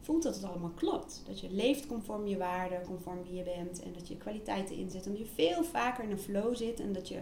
voelt 0.00 0.22
dat 0.22 0.34
het 0.34 0.44
allemaal 0.44 0.72
klopt. 0.74 1.22
Dat 1.26 1.40
je 1.40 1.50
leeft 1.50 1.86
conform 1.86 2.26
je 2.26 2.36
waarden, 2.36 2.82
conform 2.86 3.22
wie 3.24 3.36
je 3.36 3.42
bent 3.42 3.82
en 3.82 3.92
dat 3.92 4.08
je 4.08 4.16
kwaliteiten 4.16 4.76
inzet. 4.76 5.06
En 5.06 5.10
dat 5.10 5.20
je 5.20 5.34
veel 5.34 5.64
vaker 5.64 6.04
in 6.04 6.10
een 6.10 6.18
flow 6.18 6.56
zit 6.56 6.80
en 6.80 6.92
dat 6.92 7.08
je 7.08 7.18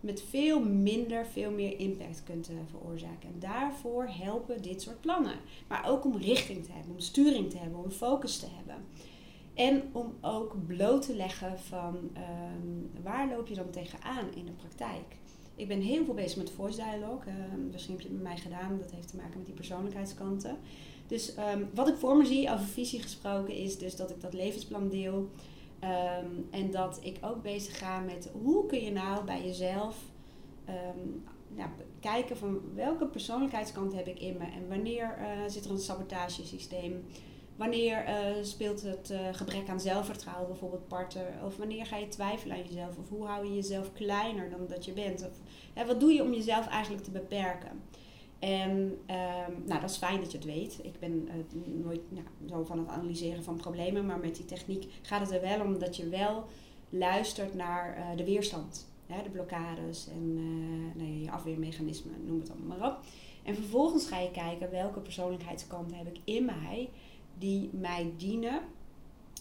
met 0.00 0.22
veel 0.28 0.60
minder, 0.60 1.26
veel 1.26 1.50
meer 1.50 1.78
impact 1.78 2.22
kunt 2.22 2.50
uh, 2.50 2.56
veroorzaken. 2.70 3.28
En 3.32 3.38
daarvoor 3.38 4.08
helpen 4.08 4.62
dit 4.62 4.82
soort 4.82 5.00
plannen. 5.00 5.36
Maar 5.68 5.88
ook 5.88 6.04
om 6.04 6.16
richting 6.16 6.64
te 6.64 6.72
hebben, 6.72 6.92
om 6.92 7.00
sturing 7.00 7.50
te 7.50 7.58
hebben, 7.58 7.78
om 7.78 7.90
focus 7.90 8.38
te 8.38 8.46
hebben. 8.56 8.84
En 9.54 9.82
om 9.92 10.14
ook 10.20 10.56
bloot 10.66 11.06
te 11.06 11.14
leggen 11.14 11.58
van 11.58 11.96
um, 11.96 12.90
waar 13.02 13.28
loop 13.28 13.46
je 13.46 13.54
dan 13.54 13.70
tegenaan 13.70 14.26
in 14.34 14.44
de 14.44 14.52
praktijk. 14.52 15.16
Ik 15.56 15.68
ben 15.68 15.80
heel 15.80 16.04
veel 16.04 16.14
bezig 16.14 16.36
met 16.36 16.50
voice 16.50 16.76
dialogue. 16.76 17.32
Uh, 17.32 17.34
misschien 17.72 17.94
heb 17.94 18.02
je 18.02 18.08
het 18.08 18.16
met 18.16 18.26
mij 18.26 18.38
gedaan. 18.38 18.78
Dat 18.78 18.90
heeft 18.90 19.08
te 19.08 19.16
maken 19.16 19.36
met 19.36 19.46
die 19.46 19.54
persoonlijkheidskanten. 19.54 20.56
Dus 21.06 21.32
um, 21.54 21.68
wat 21.74 21.88
ik 21.88 21.96
voor 21.96 22.16
me 22.16 22.24
zie, 22.24 22.52
over 22.52 22.64
visie 22.64 23.02
gesproken, 23.02 23.54
is 23.54 23.78
dus 23.78 23.96
dat 23.96 24.10
ik 24.10 24.20
dat 24.20 24.32
levensplan 24.32 24.88
deel. 24.88 25.28
Um, 25.84 26.48
en 26.50 26.70
dat 26.70 26.98
ik 27.02 27.18
ook 27.20 27.42
bezig 27.42 27.78
ga 27.78 28.00
met 28.00 28.30
hoe 28.42 28.66
kun 28.66 28.80
je 28.80 28.92
nou 28.92 29.24
bij 29.24 29.44
jezelf 29.44 29.96
nou, 31.54 31.70
kijken 32.00 32.36
van 32.36 32.60
welke 32.74 33.06
persoonlijkheidskant 33.06 33.94
heb 33.94 34.06
ik 34.06 34.20
in 34.20 34.36
me 34.36 34.44
en 34.44 34.68
wanneer 34.68 35.18
uh, 35.18 35.26
zit 35.46 35.64
er 35.64 35.70
een 35.70 35.78
sabotagesysteem. 35.78 37.04
Wanneer 37.56 38.08
uh, 38.08 38.42
speelt 38.42 38.82
het 38.82 39.10
uh, 39.10 39.18
gebrek 39.32 39.68
aan 39.68 39.80
zelfvertrouwen 39.80 40.48
bijvoorbeeld 40.48 40.88
parten? 40.88 41.26
Of 41.44 41.56
wanneer 41.56 41.86
ga 41.86 41.96
je 41.96 42.08
twijfelen 42.08 42.56
aan 42.56 42.62
jezelf? 42.62 42.98
Of 42.98 43.08
hoe 43.08 43.26
hou 43.26 43.46
je 43.46 43.54
jezelf 43.54 43.92
kleiner 43.92 44.50
dan 44.50 44.66
dat 44.66 44.84
je 44.84 44.92
bent? 44.92 45.20
Of 45.20 45.38
hè, 45.74 45.86
wat 45.86 46.00
doe 46.00 46.12
je 46.12 46.22
om 46.22 46.32
jezelf 46.32 46.66
eigenlijk 46.66 47.04
te 47.04 47.10
beperken? 47.10 47.82
En 48.40 48.70
um, 48.70 49.64
nou, 49.66 49.80
dat 49.80 49.90
is 49.90 49.96
fijn 49.96 50.20
dat 50.20 50.30
je 50.30 50.38
het 50.38 50.46
weet. 50.46 50.78
Ik 50.82 50.98
ben 50.98 51.28
uh, 51.28 51.62
nooit 51.84 52.00
nou, 52.08 52.24
zo 52.48 52.64
van 52.64 52.78
het 52.78 52.88
analyseren 52.88 53.44
van 53.44 53.56
problemen, 53.56 54.06
maar 54.06 54.18
met 54.18 54.36
die 54.36 54.44
techniek 54.44 54.92
gaat 55.02 55.20
het 55.20 55.30
er 55.30 55.40
wel 55.40 55.60
om 55.60 55.78
dat 55.78 55.96
je 55.96 56.08
wel 56.08 56.44
luistert 56.90 57.54
naar 57.54 57.98
uh, 57.98 58.16
de 58.16 58.24
weerstand, 58.24 58.88
hè, 59.06 59.22
de 59.22 59.30
blokkades 59.30 60.08
en 60.08 60.38
uh, 60.38 61.02
nou, 61.02 61.20
je 61.22 61.30
afweermechanismen, 61.30 62.26
noem 62.26 62.40
het 62.40 62.50
allemaal 62.50 62.78
maar 62.78 62.90
op. 62.90 62.98
En 63.42 63.54
vervolgens 63.54 64.06
ga 64.06 64.18
je 64.18 64.30
kijken 64.30 64.70
welke 64.70 65.00
persoonlijkheidskanten 65.00 65.96
heb 65.96 66.06
ik 66.06 66.20
in 66.24 66.44
mij 66.44 66.90
die 67.38 67.70
mij 67.72 68.12
dienen 68.16 68.60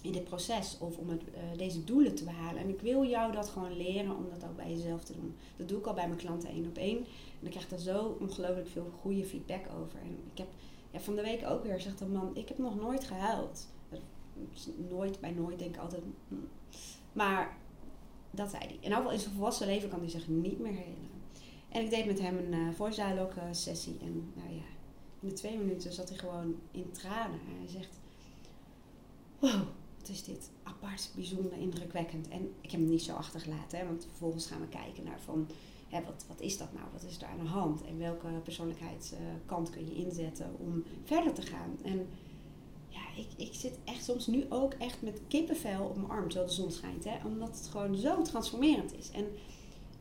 in 0.02 0.12
dit 0.12 0.24
proces 0.24 0.78
of 0.80 0.98
om 0.98 1.10
het, 1.10 1.22
deze 1.58 1.84
doelen 1.84 2.16
te 2.16 2.24
behalen. 2.24 2.62
En 2.62 2.70
ik 2.70 2.82
wil 2.82 3.06
jou 3.06 3.32
dat 3.32 3.50
gewoon 3.50 3.78
leren 3.78 4.16
om 4.16 4.26
dat 4.30 4.50
ook 4.50 4.56
bij 4.56 4.70
jezelf 4.70 5.04
te 5.04 5.14
doen. 5.14 5.36
Dat 5.58 5.68
doe 5.68 5.80
ik 5.80 5.86
al 5.86 5.94
bij 5.94 6.08
mijn 6.08 6.20
klanten 6.20 6.50
één 6.50 6.68
op 6.68 6.78
één. 6.78 7.06
En 7.40 7.46
ik 7.46 7.52
krijg 7.52 7.68
daar 7.68 7.80
zo 7.80 8.18
ongelooflijk 8.20 8.68
veel 8.68 8.92
goede 9.02 9.26
feedback 9.26 9.66
over. 9.82 10.00
En 10.00 10.18
ik 10.32 10.38
heb 10.38 10.48
ja, 10.92 11.00
van 11.00 11.16
de 11.16 11.22
week 11.22 11.48
ook 11.48 11.64
weer 11.64 11.74
gezegd 11.74 12.00
dat 12.00 12.08
man, 12.08 12.36
ik 12.36 12.48
heb 12.48 12.58
nog 12.58 12.76
nooit 12.76 13.04
gehuild. 13.04 13.68
Nooit, 14.90 15.20
bij 15.20 15.32
nooit 15.32 15.60
denk 15.60 15.76
ik 15.76 15.82
altijd. 15.82 16.04
Maar 17.14 17.58
dat 18.32 18.50
zei 18.50 18.64
hij. 18.64 18.78
In 18.80 18.98
ieder 18.98 19.14
in 19.14 19.20
zijn 19.20 19.34
volwassen 19.34 19.68
leven 19.68 19.90
kan 19.90 20.00
hij 20.00 20.10
zich 20.10 20.28
niet 20.28 20.60
meer 20.60 20.74
herinneren. 20.74 21.08
En 21.70 21.84
ik 21.84 21.90
deed 21.90 22.06
met 22.06 22.20
hem 22.20 22.38
een 22.38 22.54
uh, 22.54 22.74
voice 22.74 23.02
dialogue 23.02 23.54
sessie. 23.54 23.98
En 24.02 24.32
nou 24.36 24.54
ja, 24.54 24.64
in 25.20 25.28
de 25.28 25.34
twee 25.34 25.58
minuten 25.58 25.94
zat 25.94 26.10
hij 26.10 26.18
gewoon 26.18 26.56
in 26.72 26.92
tranen. 26.92 27.40
En 27.40 27.58
hij 27.58 27.68
zegt, 27.68 28.00
wow, 29.40 29.68
wat 29.98 30.10
is 30.10 30.24
dit 30.24 30.50
apart, 30.64 31.12
bijzonder, 31.16 31.58
indrukwekkend. 31.58 32.28
En 32.28 32.54
ik 32.62 32.72
heb 32.72 32.80
hem 32.80 32.90
niet 32.90 33.02
zo 33.02 33.14
achtergelaten, 33.14 33.80
hè, 33.80 33.86
want 33.86 34.06
vervolgens 34.06 34.46
gaan 34.46 34.62
we 34.62 34.68
kijken 34.68 35.04
naar 35.04 35.20
van... 35.20 35.48
Hè, 35.90 36.04
wat, 36.04 36.26
wat 36.28 36.42
is 36.42 36.58
dat 36.58 36.74
nou? 36.74 36.86
Wat 36.94 37.04
is 37.04 37.22
er 37.22 37.28
aan 37.28 37.40
de 37.40 37.50
hand? 37.50 37.84
En 37.86 37.98
welke 37.98 38.28
persoonlijkheidskant 38.44 39.70
kun 39.70 39.86
je 39.86 39.96
inzetten 39.96 40.56
om 40.60 40.84
verder 41.04 41.34
te 41.34 41.42
gaan? 41.42 41.78
En 41.84 42.08
ja, 42.88 43.02
ik, 43.16 43.48
ik 43.48 43.54
zit 43.54 43.78
echt 43.84 44.04
soms 44.04 44.28
nu 44.28 44.46
ook 44.50 44.74
echt 44.74 45.02
met 45.02 45.22
kippenvel 45.28 45.86
op 45.86 45.96
mijn 45.96 46.10
arm, 46.10 46.28
terwijl 46.28 46.50
de 46.50 46.56
zon 46.56 46.72
schijnt. 46.72 47.04
Hè? 47.04 47.26
Omdat 47.26 47.58
het 47.58 47.68
gewoon 47.68 47.96
zo 47.96 48.22
transformerend 48.22 48.98
is. 48.98 49.12
En 49.12 49.26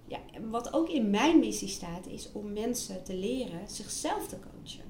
ja, 0.07 0.19
wat 0.51 0.73
ook 0.73 0.89
in 0.89 1.11
mijn 1.11 1.39
missie 1.39 1.69
staat, 1.69 2.07
is 2.07 2.33
om 2.33 2.53
mensen 2.53 3.05
te 3.05 3.15
leren 3.15 3.69
zichzelf 3.69 4.29
te 4.29 4.37
coachen. 4.41 4.85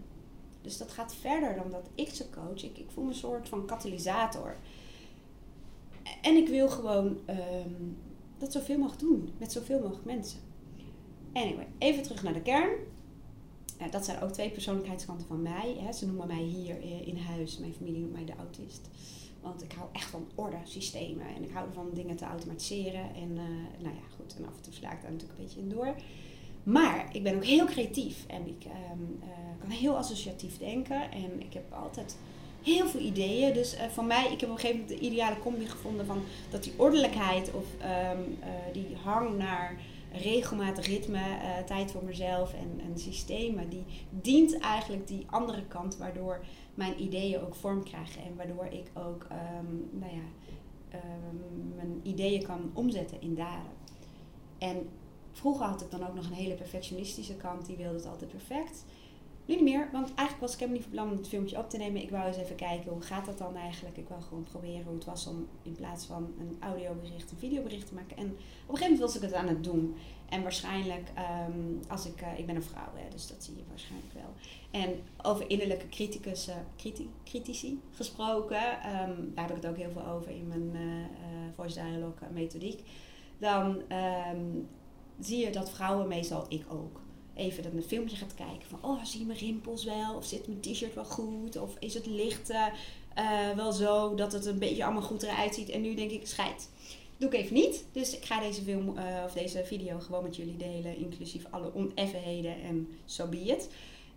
Dus 0.60 0.78
dat 0.78 0.92
gaat 0.92 1.14
verder 1.14 1.54
dan 1.54 1.70
dat 1.70 1.88
ik 1.94 2.08
ze 2.08 2.30
coach. 2.30 2.62
Ik, 2.62 2.78
ik 2.78 2.90
voel 2.90 3.04
me 3.04 3.10
een 3.10 3.16
soort 3.16 3.48
van 3.48 3.66
katalysator. 3.66 4.56
En 6.22 6.36
ik 6.36 6.48
wil 6.48 6.68
gewoon 6.68 7.06
um, 7.06 7.96
dat 8.38 8.52
zoveel 8.52 8.78
mogelijk 8.78 9.00
doen 9.00 9.32
met 9.38 9.52
zoveel 9.52 9.80
mogelijk 9.80 10.04
mensen. 10.04 10.40
Anyway, 11.32 11.66
even 11.78 12.02
terug 12.02 12.22
naar 12.22 12.32
de 12.32 12.42
kern. 12.42 12.70
Dat 13.90 14.04
zijn 14.04 14.20
ook 14.20 14.30
twee 14.30 14.50
persoonlijkheidskanten 14.50 15.26
van 15.26 15.42
mij. 15.42 15.76
Hè. 15.80 15.92
Ze 15.92 16.06
noemen 16.06 16.26
mij 16.26 16.42
hier 16.42 16.76
in 17.04 17.16
huis, 17.16 17.58
mijn 17.58 17.74
familie 17.74 18.00
noemt 18.00 18.12
mij 18.12 18.24
de 18.24 18.36
autist. 18.38 18.88
Want 19.40 19.62
ik 19.62 19.72
hou 19.72 19.88
echt 19.92 20.10
van 20.10 20.28
orde, 20.34 20.56
systemen. 20.64 21.26
En 21.36 21.42
ik 21.42 21.50
hou 21.50 21.66
ervan 21.66 21.90
dingen 21.92 22.16
te 22.16 22.24
automatiseren. 22.24 23.14
En 23.14 23.30
uh, 23.30 23.82
nou 23.82 23.94
ja, 23.94 24.16
goed. 24.16 24.36
En 24.36 24.46
af 24.46 24.56
en 24.56 24.62
toe 24.62 24.72
sla 24.72 24.92
ik 24.92 25.02
daar 25.02 25.12
natuurlijk 25.12 25.38
een 25.38 25.44
beetje 25.44 25.60
in 25.60 25.68
door. 25.68 25.94
Maar 26.62 27.08
ik 27.12 27.22
ben 27.22 27.34
ook 27.34 27.44
heel 27.44 27.66
creatief. 27.66 28.24
En 28.26 28.46
ik 28.46 28.64
um, 28.64 29.18
uh, 29.22 29.28
kan 29.60 29.70
heel 29.70 29.96
associatief 29.96 30.58
denken. 30.58 31.10
En 31.10 31.40
ik 31.40 31.52
heb 31.52 31.72
altijd 31.72 32.16
heel 32.62 32.86
veel 32.86 33.00
ideeën. 33.00 33.52
Dus 33.54 33.74
uh, 33.74 33.80
voor 33.82 34.04
mij, 34.04 34.32
ik 34.32 34.40
heb 34.40 34.50
op 34.50 34.54
een 34.54 34.60
gegeven 34.60 34.80
moment 34.80 35.00
de 35.00 35.06
ideale 35.06 35.38
combi 35.38 35.66
gevonden 35.66 36.06
van 36.06 36.22
dat 36.50 36.64
die 36.64 36.72
ordelijkheid 36.76 37.52
of 37.52 37.64
um, 38.14 38.38
die 38.72 38.96
hang 39.02 39.36
naar 39.36 39.80
regelmatig 40.18 40.86
ritme, 40.86 41.18
uh, 41.18 41.58
tijd 41.58 41.90
voor 41.90 42.04
mezelf 42.04 42.54
en, 42.54 42.80
en 42.80 42.98
systemen, 42.98 43.68
die 43.68 43.84
dient 44.10 44.58
eigenlijk 44.58 45.06
die 45.06 45.26
andere 45.30 45.66
kant, 45.66 45.96
waardoor 45.96 46.44
mijn 46.74 47.02
ideeën 47.02 47.40
ook 47.40 47.54
vorm 47.54 47.84
krijgen 47.84 48.22
en 48.22 48.36
waardoor 48.36 48.66
ik 48.66 48.90
ook 48.94 49.26
um, 49.60 49.88
nou 49.92 50.12
ja, 50.12 50.26
um, 50.98 51.72
mijn 51.76 52.00
ideeën 52.02 52.42
kan 52.42 52.70
omzetten 52.74 53.20
in 53.20 53.34
daden. 53.34 53.72
En 54.58 54.88
vroeger 55.32 55.66
had 55.66 55.80
ik 55.80 55.90
dan 55.90 56.06
ook 56.06 56.14
nog 56.14 56.26
een 56.26 56.32
hele 56.32 56.54
perfectionistische 56.54 57.36
kant, 57.36 57.66
die 57.66 57.76
wilde 57.76 57.96
het 57.96 58.06
altijd 58.06 58.30
perfect. 58.30 58.84
Nu 59.48 59.54
niet 59.54 59.64
meer, 59.64 59.88
want 59.92 60.14
eigenlijk 60.14 60.40
was 60.40 60.52
ik 60.52 60.58
helemaal 60.58 60.80
niet 60.80 60.88
van 60.88 60.94
plan 60.94 61.10
om 61.10 61.16
het 61.16 61.28
filmpje 61.28 61.58
op 61.58 61.70
te 61.70 61.76
nemen. 61.76 62.02
Ik 62.02 62.10
wou 62.10 62.26
eens 62.26 62.36
even 62.36 62.56
kijken 62.56 62.90
hoe 62.90 63.00
gaat 63.00 63.26
dat 63.26 63.38
dan 63.38 63.56
eigenlijk. 63.56 63.96
Ik 63.96 64.08
wou 64.08 64.22
gewoon 64.22 64.42
proberen 64.42 64.84
hoe 64.84 64.94
het 64.94 65.04
was 65.04 65.26
om 65.26 65.48
in 65.62 65.72
plaats 65.72 66.06
van 66.06 66.34
een 66.38 66.56
audiobericht 66.60 67.30
een 67.30 67.38
videobericht 67.38 67.86
te 67.86 67.94
maken. 67.94 68.16
En 68.16 68.26
op 68.26 68.30
een 68.30 68.76
gegeven 68.76 68.92
moment 68.92 69.00
was 69.00 69.16
ik 69.16 69.22
het 69.22 69.32
aan 69.32 69.48
het 69.48 69.64
doen. 69.64 69.96
En 70.28 70.42
waarschijnlijk, 70.42 71.12
um, 71.48 71.80
als 71.88 72.06
ik, 72.06 72.22
uh, 72.22 72.38
ik 72.38 72.46
ben 72.46 72.56
een 72.56 72.62
vrouw, 72.62 72.92
hè, 72.94 73.08
dus 73.10 73.26
dat 73.26 73.44
zie 73.44 73.56
je 73.56 73.62
waarschijnlijk 73.68 74.12
wel. 74.12 74.32
En 74.70 75.00
over 75.22 75.50
innerlijke 75.50 75.88
criticus, 75.88 76.48
uh, 76.48 76.54
criti 76.76 77.10
critici 77.24 77.80
gesproken, 77.90 78.62
um, 78.62 79.32
daar 79.34 79.46
heb 79.46 79.56
ik 79.56 79.62
het 79.62 79.66
ook 79.66 79.76
heel 79.76 79.90
veel 79.90 80.06
over 80.06 80.30
in 80.30 80.48
mijn 80.48 80.70
uh, 80.74 80.80
voice 81.54 81.82
dialogue 81.82 82.28
methodiek. 82.32 82.82
Dan 83.38 83.82
um, 84.32 84.68
zie 85.20 85.44
je 85.44 85.50
dat 85.50 85.70
vrouwen, 85.70 86.08
meestal 86.08 86.44
ik 86.48 86.64
ook, 86.68 87.00
even 87.38 87.62
dat 87.62 87.72
een 87.72 87.82
filmpje 87.82 88.16
gaat 88.16 88.34
kijken 88.34 88.68
van, 88.68 88.78
oh, 88.82 89.04
zie 89.04 89.20
je 89.20 89.26
mijn 89.26 89.38
rimpels 89.38 89.84
wel? 89.84 90.14
Of 90.16 90.24
zit 90.24 90.46
mijn 90.46 90.60
t-shirt 90.60 90.94
wel 90.94 91.04
goed? 91.04 91.56
Of 91.56 91.76
is 91.78 91.94
het 91.94 92.06
licht 92.06 92.50
uh, 92.50 92.66
wel 93.56 93.72
zo 93.72 94.14
dat 94.14 94.32
het 94.32 94.46
een 94.46 94.58
beetje 94.58 94.84
allemaal 94.84 95.02
goed 95.02 95.22
eruit 95.22 95.54
ziet? 95.54 95.68
En 95.68 95.80
nu 95.80 95.94
denk 95.94 96.10
ik, 96.10 96.26
scheid. 96.26 96.68
Doe 97.16 97.28
ik 97.28 97.34
even 97.34 97.54
niet. 97.54 97.84
Dus 97.92 98.16
ik 98.16 98.24
ga 98.24 98.40
deze, 98.40 98.62
film, 98.62 98.98
uh, 98.98 99.04
of 99.24 99.32
deze 99.32 99.64
video 99.64 99.98
gewoon 99.98 100.22
met 100.22 100.36
jullie 100.36 100.56
delen, 100.56 100.96
inclusief 100.96 101.46
alle 101.50 101.74
oneffenheden 101.74 102.62
en 102.62 102.88
so 103.04 103.26
be. 103.26 103.66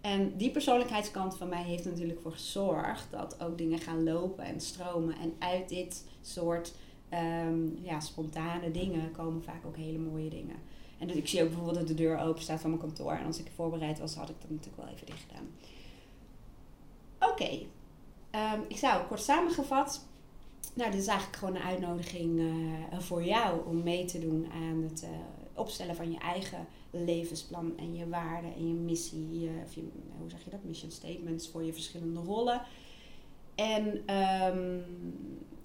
En 0.02 0.38
die 0.38 0.52
persoonlijkheidskant 0.52 1.38
van 1.38 1.50
mij 1.50 1.64
heeft 1.64 1.86
natuurlijk 1.86 2.20
voor 2.22 2.32
gezorgd 2.32 3.12
dat 3.12 3.44
ook 3.44 3.58
dingen 3.58 3.80
gaan 3.80 4.04
lopen 4.04 4.44
en 4.44 4.62
stromen. 4.62 5.16
En 5.18 5.34
uit 5.40 5.70
dit 5.70 6.06
soort 6.22 6.74
um, 7.14 7.80
ja, 7.82 8.00
spontane 8.00 8.72
dingen 8.72 9.12
komen 9.12 9.44
vaak 9.44 9.66
ook 9.66 9.78
hele 9.78 9.98
mooie 9.98 10.30
dingen. 10.30 10.56
En 11.02 11.08
dus 11.08 11.16
ik 11.16 11.28
zie 11.28 11.42
ook 11.42 11.48
bijvoorbeeld 11.48 11.78
dat 11.78 11.88
de 11.88 11.94
deur 11.94 12.20
open 12.20 12.42
staat 12.42 12.60
van 12.62 12.70
mijn 12.70 12.82
kantoor. 12.82 13.12
En 13.12 13.26
als 13.26 13.40
ik 13.40 13.52
voorbereid 13.56 14.00
was, 14.00 14.16
had 14.16 14.30
ik 14.30 14.36
dat 14.42 14.50
natuurlijk 14.50 14.78
wel 14.78 14.94
even 14.94 15.06
dicht 15.06 15.26
gedaan. 15.28 15.48
Oké, 17.30 17.50
um, 18.32 18.66
ik 18.68 18.78
zou 18.78 19.06
kort 19.08 19.22
samengevat. 19.22 20.06
Nou, 20.74 20.92
dit 20.92 21.00
is 21.00 21.08
eigenlijk 21.08 21.38
gewoon 21.38 21.56
een 21.56 21.62
uitnodiging 21.62 22.40
uh, 22.40 23.00
voor 23.00 23.24
jou 23.24 23.68
om 23.68 23.84
mee 23.84 24.06
te 24.06 24.20
doen 24.20 24.48
aan 24.54 24.84
het 24.84 25.04
uh, 25.04 25.10
opstellen 25.54 25.96
van 25.96 26.12
je 26.12 26.18
eigen 26.18 26.68
levensplan 26.90 27.78
en 27.78 27.96
je 27.96 28.10
waarden 28.10 28.54
en 28.54 28.68
je 28.68 28.74
missie. 28.74 29.50
Of 29.66 29.74
je, 29.74 29.84
hoe 30.18 30.30
zeg 30.30 30.44
je 30.44 30.50
dat? 30.50 30.64
Mission 30.64 30.92
statements 30.92 31.48
voor 31.48 31.64
je 31.64 31.74
verschillende 31.74 32.20
rollen. 32.20 32.62
En 33.56 34.16
um, 34.16 34.86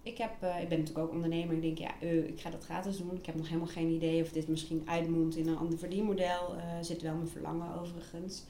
ik, 0.07 0.19
heb, 0.19 0.31
uh, 0.43 0.63
ik 0.63 0.69
ben 0.69 0.79
natuurlijk 0.79 1.07
ook 1.07 1.13
ondernemer. 1.13 1.55
Ik 1.55 1.63
denk, 1.63 1.79
ja, 1.79 1.91
uh, 2.03 2.29
ik 2.29 2.41
ga 2.41 2.51
dat 2.51 2.65
gratis 2.65 2.97
doen. 2.97 3.17
Ik 3.17 3.27
heb 3.27 3.35
nog 3.35 3.47
helemaal 3.49 3.69
geen 3.69 3.89
idee 3.89 4.23
of 4.23 4.29
dit 4.29 4.49
misschien 4.49 4.83
uitmondt 4.85 5.37
in 5.37 5.49
een 5.49 5.57
ander 5.57 5.79
verdienmodel. 5.79 6.55
Uh, 6.57 6.63
zit 6.81 7.03
wel 7.03 7.15
mijn 7.15 7.29
verlangen 7.29 7.81
overigens. 7.81 8.43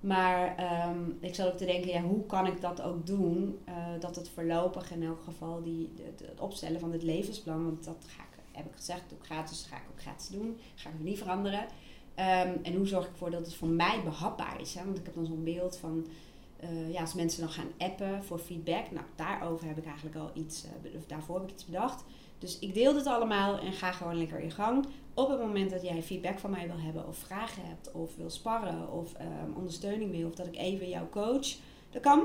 Maar 0.00 0.54
um, 0.88 1.18
ik 1.20 1.34
zat 1.34 1.52
ook 1.52 1.56
te 1.56 1.64
denken, 1.64 1.90
ja, 1.90 2.02
hoe 2.02 2.26
kan 2.26 2.46
ik 2.46 2.60
dat 2.60 2.82
ook 2.82 3.06
doen? 3.06 3.58
dat 4.00 4.16
het 4.16 4.28
voorlopig 4.28 4.90
in 4.90 5.02
elk 5.02 5.22
geval 5.24 5.62
die, 5.62 5.92
het 6.02 6.40
opstellen 6.40 6.80
van 6.80 6.92
het 6.92 7.02
levensplan, 7.02 7.64
want 7.64 7.84
dat 7.84 8.06
ga 8.06 8.22
ik, 8.22 8.42
heb 8.52 8.66
ik 8.66 8.76
gezegd, 8.76 9.02
doe 9.08 9.18
ik 9.18 9.24
gratis, 9.24 9.66
ga 9.70 9.76
ik 9.76 9.82
ook 9.90 10.00
gratis 10.00 10.28
doen. 10.28 10.58
Ga 10.74 10.88
ik 10.88 10.94
niet 10.98 11.18
veranderen. 11.18 11.60
Um, 11.60 12.60
en 12.62 12.74
hoe 12.76 12.86
zorg 12.86 13.04
ik 13.04 13.10
ervoor 13.10 13.30
dat 13.30 13.46
het 13.46 13.54
voor 13.54 13.68
mij 13.68 14.02
behapbaar 14.04 14.60
is? 14.60 14.74
Hè? 14.74 14.84
Want 14.84 14.98
ik 14.98 15.04
heb 15.04 15.14
dan 15.14 15.26
zo'n 15.26 15.44
beeld 15.44 15.76
van 15.76 16.06
uh, 16.64 16.92
ja, 16.92 17.00
als 17.00 17.14
mensen 17.14 17.40
dan 17.40 17.50
gaan 17.50 17.72
appen 17.78 18.24
voor 18.24 18.38
feedback, 18.38 18.90
nou 18.90 19.06
daarover 19.14 19.66
heb 19.66 19.78
ik 19.78 19.86
eigenlijk 19.86 20.16
al 20.16 20.30
iets, 20.34 20.64
of 20.96 21.06
daarvoor 21.06 21.34
heb 21.34 21.48
ik 21.48 21.54
iets 21.54 21.64
bedacht. 21.64 22.04
Dus 22.38 22.58
ik 22.58 22.74
deel 22.74 22.92
dit 22.92 23.06
allemaal 23.06 23.58
en 23.58 23.72
ga 23.72 23.92
gewoon 23.92 24.16
lekker 24.16 24.40
in 24.40 24.50
gang. 24.50 24.86
Op 25.14 25.28
het 25.28 25.38
moment 25.38 25.70
dat 25.70 25.82
jij 25.82 26.02
feedback 26.02 26.38
van 26.38 26.50
mij 26.50 26.66
wil 26.66 26.80
hebben, 26.80 27.06
of 27.06 27.16
vragen 27.16 27.62
hebt, 27.66 27.92
of 27.92 28.16
wil 28.16 28.30
sparren, 28.30 28.92
of 28.92 29.14
um, 29.20 29.54
ondersteuning 29.56 30.10
wil, 30.10 30.28
of 30.28 30.34
dat 30.34 30.46
ik 30.46 30.56
even 30.56 30.88
jou 30.88 31.08
coach, 31.08 31.56
dat 31.90 32.02
kan. 32.02 32.22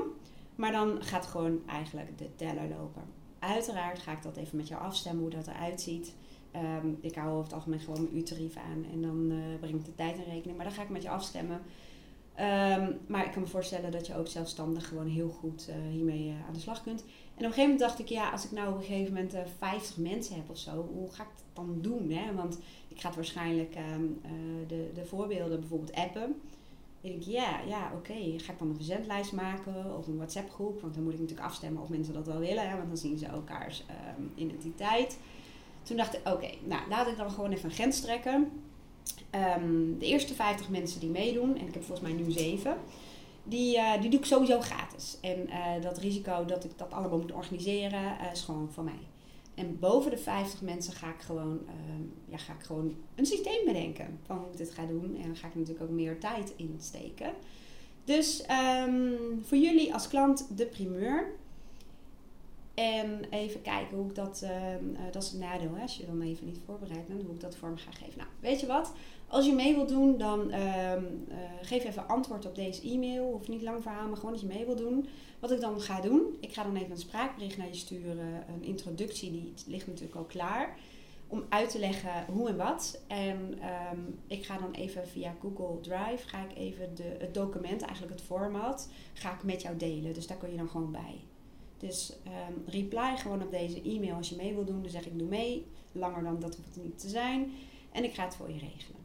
Maar 0.54 0.72
dan 0.72 1.02
gaat 1.02 1.26
gewoon 1.26 1.60
eigenlijk 1.66 2.18
de 2.18 2.34
teller 2.36 2.68
lopen. 2.68 3.02
Uiteraard 3.38 3.98
ga 3.98 4.12
ik 4.12 4.22
dat 4.22 4.36
even 4.36 4.56
met 4.56 4.68
jou 4.68 4.82
afstemmen 4.82 5.22
hoe 5.22 5.30
dat 5.30 5.46
eruit 5.46 5.80
ziet. 5.80 6.14
Um, 6.82 6.98
ik 7.00 7.14
hou 7.14 7.30
over 7.30 7.44
het 7.44 7.52
algemeen 7.52 7.80
gewoon 7.80 8.02
mijn 8.02 8.16
uurtarief 8.16 8.56
aan 8.56 8.86
en 8.92 9.02
dan 9.02 9.30
uh, 9.30 9.58
breng 9.60 9.74
ik 9.74 9.84
de 9.84 9.94
tijd 9.94 10.16
in 10.16 10.32
rekening. 10.32 10.56
Maar 10.56 10.66
dan 10.66 10.74
ga 10.74 10.82
ik 10.82 10.88
met 10.88 11.02
je 11.02 11.10
afstemmen. 11.10 11.60
Um, 12.40 12.98
maar 13.06 13.24
ik 13.24 13.32
kan 13.32 13.42
me 13.42 13.48
voorstellen 13.48 13.90
dat 13.90 14.06
je 14.06 14.16
ook 14.16 14.28
zelfstandig 14.28 14.88
gewoon 14.88 15.06
heel 15.06 15.28
goed 15.28 15.68
uh, 15.68 15.74
hiermee 15.92 16.28
uh, 16.28 16.46
aan 16.46 16.52
de 16.52 16.60
slag 16.60 16.82
kunt. 16.82 17.00
En 17.00 17.06
op 17.06 17.36
een 17.36 17.44
gegeven 17.44 17.62
moment 17.62 17.80
dacht 17.80 17.98
ik, 17.98 18.08
ja, 18.08 18.30
als 18.30 18.44
ik 18.44 18.50
nou 18.50 18.68
op 18.68 18.78
een 18.78 18.84
gegeven 18.84 19.14
moment 19.14 19.34
uh, 19.34 19.40
eh, 19.40 19.46
50 19.58 19.96
mensen 19.96 20.34
heb 20.34 20.50
of 20.50 20.58
zo, 20.58 20.88
hoe 20.94 21.12
ga 21.12 21.22
ik 21.22 21.28
dat 21.28 21.66
dan 21.66 21.78
doen? 21.80 22.10
Hè? 22.10 22.34
Want 22.34 22.58
ik 22.88 23.00
ga 23.00 23.06
het 23.06 23.16
waarschijnlijk 23.16 23.76
um, 23.94 24.20
de, 24.66 24.90
de 24.94 25.04
voorbeelden 25.04 25.60
bijvoorbeeld 25.60 25.94
appen. 25.94 26.22
En 26.22 27.10
ik 27.10 27.10
denk, 27.10 27.22
ja, 27.22 27.60
ja, 27.66 27.90
oké. 27.94 28.10
Okay. 28.12 28.38
Ga 28.38 28.52
ik 28.52 28.58
dan 28.58 28.68
een 28.68 28.76
verzendlijst 28.76 29.32
maken 29.32 29.96
of 29.98 30.06
een 30.06 30.16
WhatsApp 30.16 30.50
groep? 30.50 30.80
Want 30.80 30.94
dan 30.94 31.02
moet 31.02 31.12
ik 31.12 31.20
natuurlijk 31.20 31.48
afstemmen 31.48 31.82
of 31.82 31.88
mensen 31.88 32.14
dat 32.14 32.26
wel 32.26 32.38
willen, 32.38 32.68
hè? 32.68 32.76
want 32.76 32.88
dan 32.88 32.96
zien 32.96 33.18
ze 33.18 33.26
elkaars 33.26 33.84
um, 34.18 34.32
identiteit. 34.34 35.18
Toen 35.82 35.96
dacht 35.96 36.14
ik, 36.14 36.28
oké, 36.28 36.50
nou 36.64 36.88
laat 36.88 37.06
ik 37.06 37.16
dan 37.16 37.30
gewoon 37.30 37.52
even 37.52 37.68
een 37.68 37.74
grens 37.74 38.00
trekken. 38.00 38.50
Um, 39.58 39.98
de 39.98 40.06
eerste 40.06 40.34
50 40.34 40.68
mensen 40.68 41.00
die 41.00 41.10
meedoen, 41.10 41.56
en 41.56 41.66
ik 41.66 41.74
heb 41.74 41.84
volgens 41.84 42.08
mij 42.08 42.16
nu 42.16 42.30
7, 42.30 42.76
die, 43.44 43.76
uh, 43.76 44.00
die 44.00 44.10
doe 44.10 44.20
ik 44.20 44.26
sowieso 44.26 44.60
gratis. 44.60 45.18
En 45.20 45.48
uh, 45.48 45.82
dat 45.82 45.98
risico 45.98 46.44
dat 46.44 46.64
ik 46.64 46.70
dat 46.78 46.92
allemaal 46.92 47.18
moet 47.18 47.32
organiseren, 47.32 48.02
uh, 48.02 48.32
is 48.32 48.42
gewoon 48.42 48.72
van 48.72 48.84
mij. 48.84 49.08
En 49.54 49.78
boven 49.78 50.10
de 50.10 50.18
50 50.18 50.62
mensen 50.62 50.92
ga 50.92 51.08
ik 51.08 51.20
gewoon, 51.20 51.60
ja, 52.28 52.36
ga 52.36 52.52
ik 52.52 52.64
gewoon 52.64 52.94
een 53.14 53.26
systeem 53.26 53.64
bedenken 53.64 54.18
van 54.26 54.36
hoe 54.36 54.50
ik 54.50 54.56
dit 54.56 54.70
ga 54.70 54.86
doen. 54.86 55.16
En 55.16 55.26
dan 55.26 55.36
ga 55.36 55.46
ik 55.46 55.54
natuurlijk 55.54 55.82
ook 55.82 55.96
meer 55.96 56.20
tijd 56.20 56.52
insteken. 56.56 57.32
Dus 58.04 58.44
um, 58.86 59.16
voor 59.42 59.58
jullie 59.58 59.94
als 59.94 60.08
klant 60.08 60.46
de 60.56 60.66
primeur. 60.66 61.34
En 62.76 63.24
even 63.30 63.62
kijken 63.62 63.96
hoe 63.96 64.08
ik 64.08 64.14
dat, 64.14 64.40
uh, 64.44 64.50
dat 65.12 65.22
is 65.22 65.32
een 65.32 65.38
nadeel 65.38 65.74
hè, 65.74 65.82
als 65.82 65.96
je 65.96 66.06
dan 66.06 66.22
even 66.22 66.46
niet 66.46 66.60
voorbereid 66.64 67.06
bent, 67.06 67.22
hoe 67.22 67.34
ik 67.34 67.40
dat 67.40 67.56
vorm 67.56 67.76
ga 67.76 67.90
geven. 67.90 68.18
Nou, 68.18 68.28
weet 68.40 68.60
je 68.60 68.66
wat? 68.66 68.92
Als 69.28 69.46
je 69.46 69.52
mee 69.52 69.74
wilt 69.74 69.88
doen, 69.88 70.18
dan 70.18 70.50
uh, 70.50 70.92
uh, 70.92 70.98
geef 71.62 71.84
even 71.84 72.08
antwoord 72.08 72.46
op 72.46 72.54
deze 72.54 72.82
e-mail. 72.82 73.24
Of 73.24 73.48
niet 73.48 73.62
lang 73.62 73.82
verhaal, 73.82 74.06
maar 74.06 74.16
gewoon 74.16 74.30
dat 74.30 74.40
je 74.40 74.46
mee 74.46 74.64
wilt 74.64 74.78
doen. 74.78 75.08
Wat 75.38 75.50
ik 75.50 75.60
dan 75.60 75.80
ga 75.80 76.00
doen, 76.00 76.36
ik 76.40 76.52
ga 76.52 76.62
dan 76.62 76.76
even 76.76 76.90
een 76.90 76.98
spraakbericht 76.98 77.56
naar 77.56 77.66
je 77.66 77.74
sturen. 77.74 78.44
Een 78.48 78.62
introductie, 78.62 79.30
die 79.30 79.52
ligt 79.66 79.86
natuurlijk 79.86 80.16
al 80.16 80.24
klaar. 80.24 80.76
om 81.28 81.44
uit 81.48 81.70
te 81.70 81.78
leggen 81.78 82.24
hoe 82.32 82.48
en 82.48 82.56
wat. 82.56 83.00
En 83.06 83.58
ehm, 83.60 84.00
ik 84.26 84.44
ga 84.44 84.58
dan 84.58 84.72
even 84.72 85.08
via 85.08 85.34
Google 85.40 85.80
Drive, 85.80 86.28
ga 86.28 86.44
ik 86.48 86.56
even 86.56 86.94
de, 86.94 87.16
het 87.18 87.34
document, 87.34 87.82
eigenlijk 87.82 88.12
het 88.12 88.26
format, 88.26 88.88
ga 89.12 89.32
ik 89.32 89.42
met 89.42 89.62
jou 89.62 89.76
delen. 89.76 90.14
Dus 90.14 90.26
daar 90.26 90.38
kun 90.38 90.50
je 90.50 90.56
dan 90.56 90.68
gewoon 90.68 90.92
bij. 90.92 91.20
Dus 91.78 92.12
um, 92.26 92.64
reply 92.66 93.16
gewoon 93.16 93.42
op 93.42 93.50
deze 93.50 93.82
e-mail 93.82 94.14
als 94.14 94.28
je 94.28 94.36
mee 94.36 94.54
wil 94.54 94.64
doen. 94.64 94.82
Dan 94.82 94.90
zeg 94.90 95.06
ik 95.06 95.18
doe 95.18 95.28
mee. 95.28 95.66
Langer 95.92 96.22
dan 96.22 96.40
dat 96.40 96.56
hoeft 96.56 96.74
het 96.74 96.84
niet 96.84 96.98
te 96.98 97.08
zijn. 97.08 97.52
En 97.92 98.04
ik 98.04 98.14
ga 98.14 98.24
het 98.24 98.34
voor 98.34 98.48
je 98.48 98.58
regelen. 98.58 99.00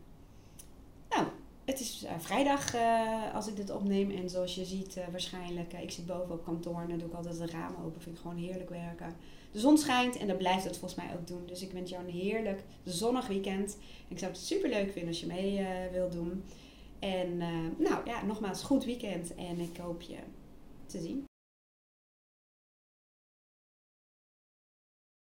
Nou, 1.10 1.28
het 1.66 1.80
is 1.80 2.04
uh, 2.04 2.12
vrijdag 2.20 2.76
uh, 2.76 3.36
als 3.36 3.48
ik 3.48 3.56
dit 3.56 3.70
opneem. 3.70 4.12
En 4.12 4.30
zoals 4.30 4.56
je 4.56 4.66
ziet, 4.66 4.98
uh, 4.98 5.04
waarschijnlijk, 5.12 5.74
ik 5.74 5.92
zit 5.92 6.06
boven 6.06 6.32
op 6.32 6.44
kantoor 6.44 6.82
en 6.82 6.90
dan 6.90 6.98
doe 6.98 7.08
ik 7.08 7.14
altijd 7.14 7.38
de 7.38 7.46
ramen 7.46 7.84
open. 7.86 8.02
Vind 8.02 8.16
ik 8.16 8.22
gewoon 8.22 8.38
heerlijk 8.38 8.70
werken. 8.70 9.16
De 9.52 9.60
zon 9.60 9.78
schijnt 9.78 10.18
en 10.18 10.28
dat 10.28 10.38
blijft 10.38 10.64
het 10.64 10.78
volgens 10.78 11.06
mij 11.06 11.16
ook 11.16 11.28
doen. 11.28 11.46
Dus 11.46 11.62
ik 11.62 11.72
wens 11.72 11.90
jou 11.90 12.04
een 12.04 12.14
heerlijk 12.14 12.64
zonnig 12.84 13.28
weekend. 13.28 13.78
Ik 14.08 14.20
zou 14.20 14.32
het 14.32 14.42
super 14.42 14.70
leuk 14.70 14.92
vinden 14.92 15.08
als 15.08 15.20
je 15.20 15.26
mee 15.26 15.66
wilt 15.92 16.12
doen. 16.12 16.44
En 17.00 17.38
nou 17.78 18.06
ja, 18.06 18.26
nogmaals, 18.26 18.64
goed 18.64 18.86
weekend. 18.86 19.36
En 19.36 19.60
ik 19.60 19.78
hoop 19.78 20.02
je 20.02 20.18
te 20.86 21.00
zien. 21.00 21.26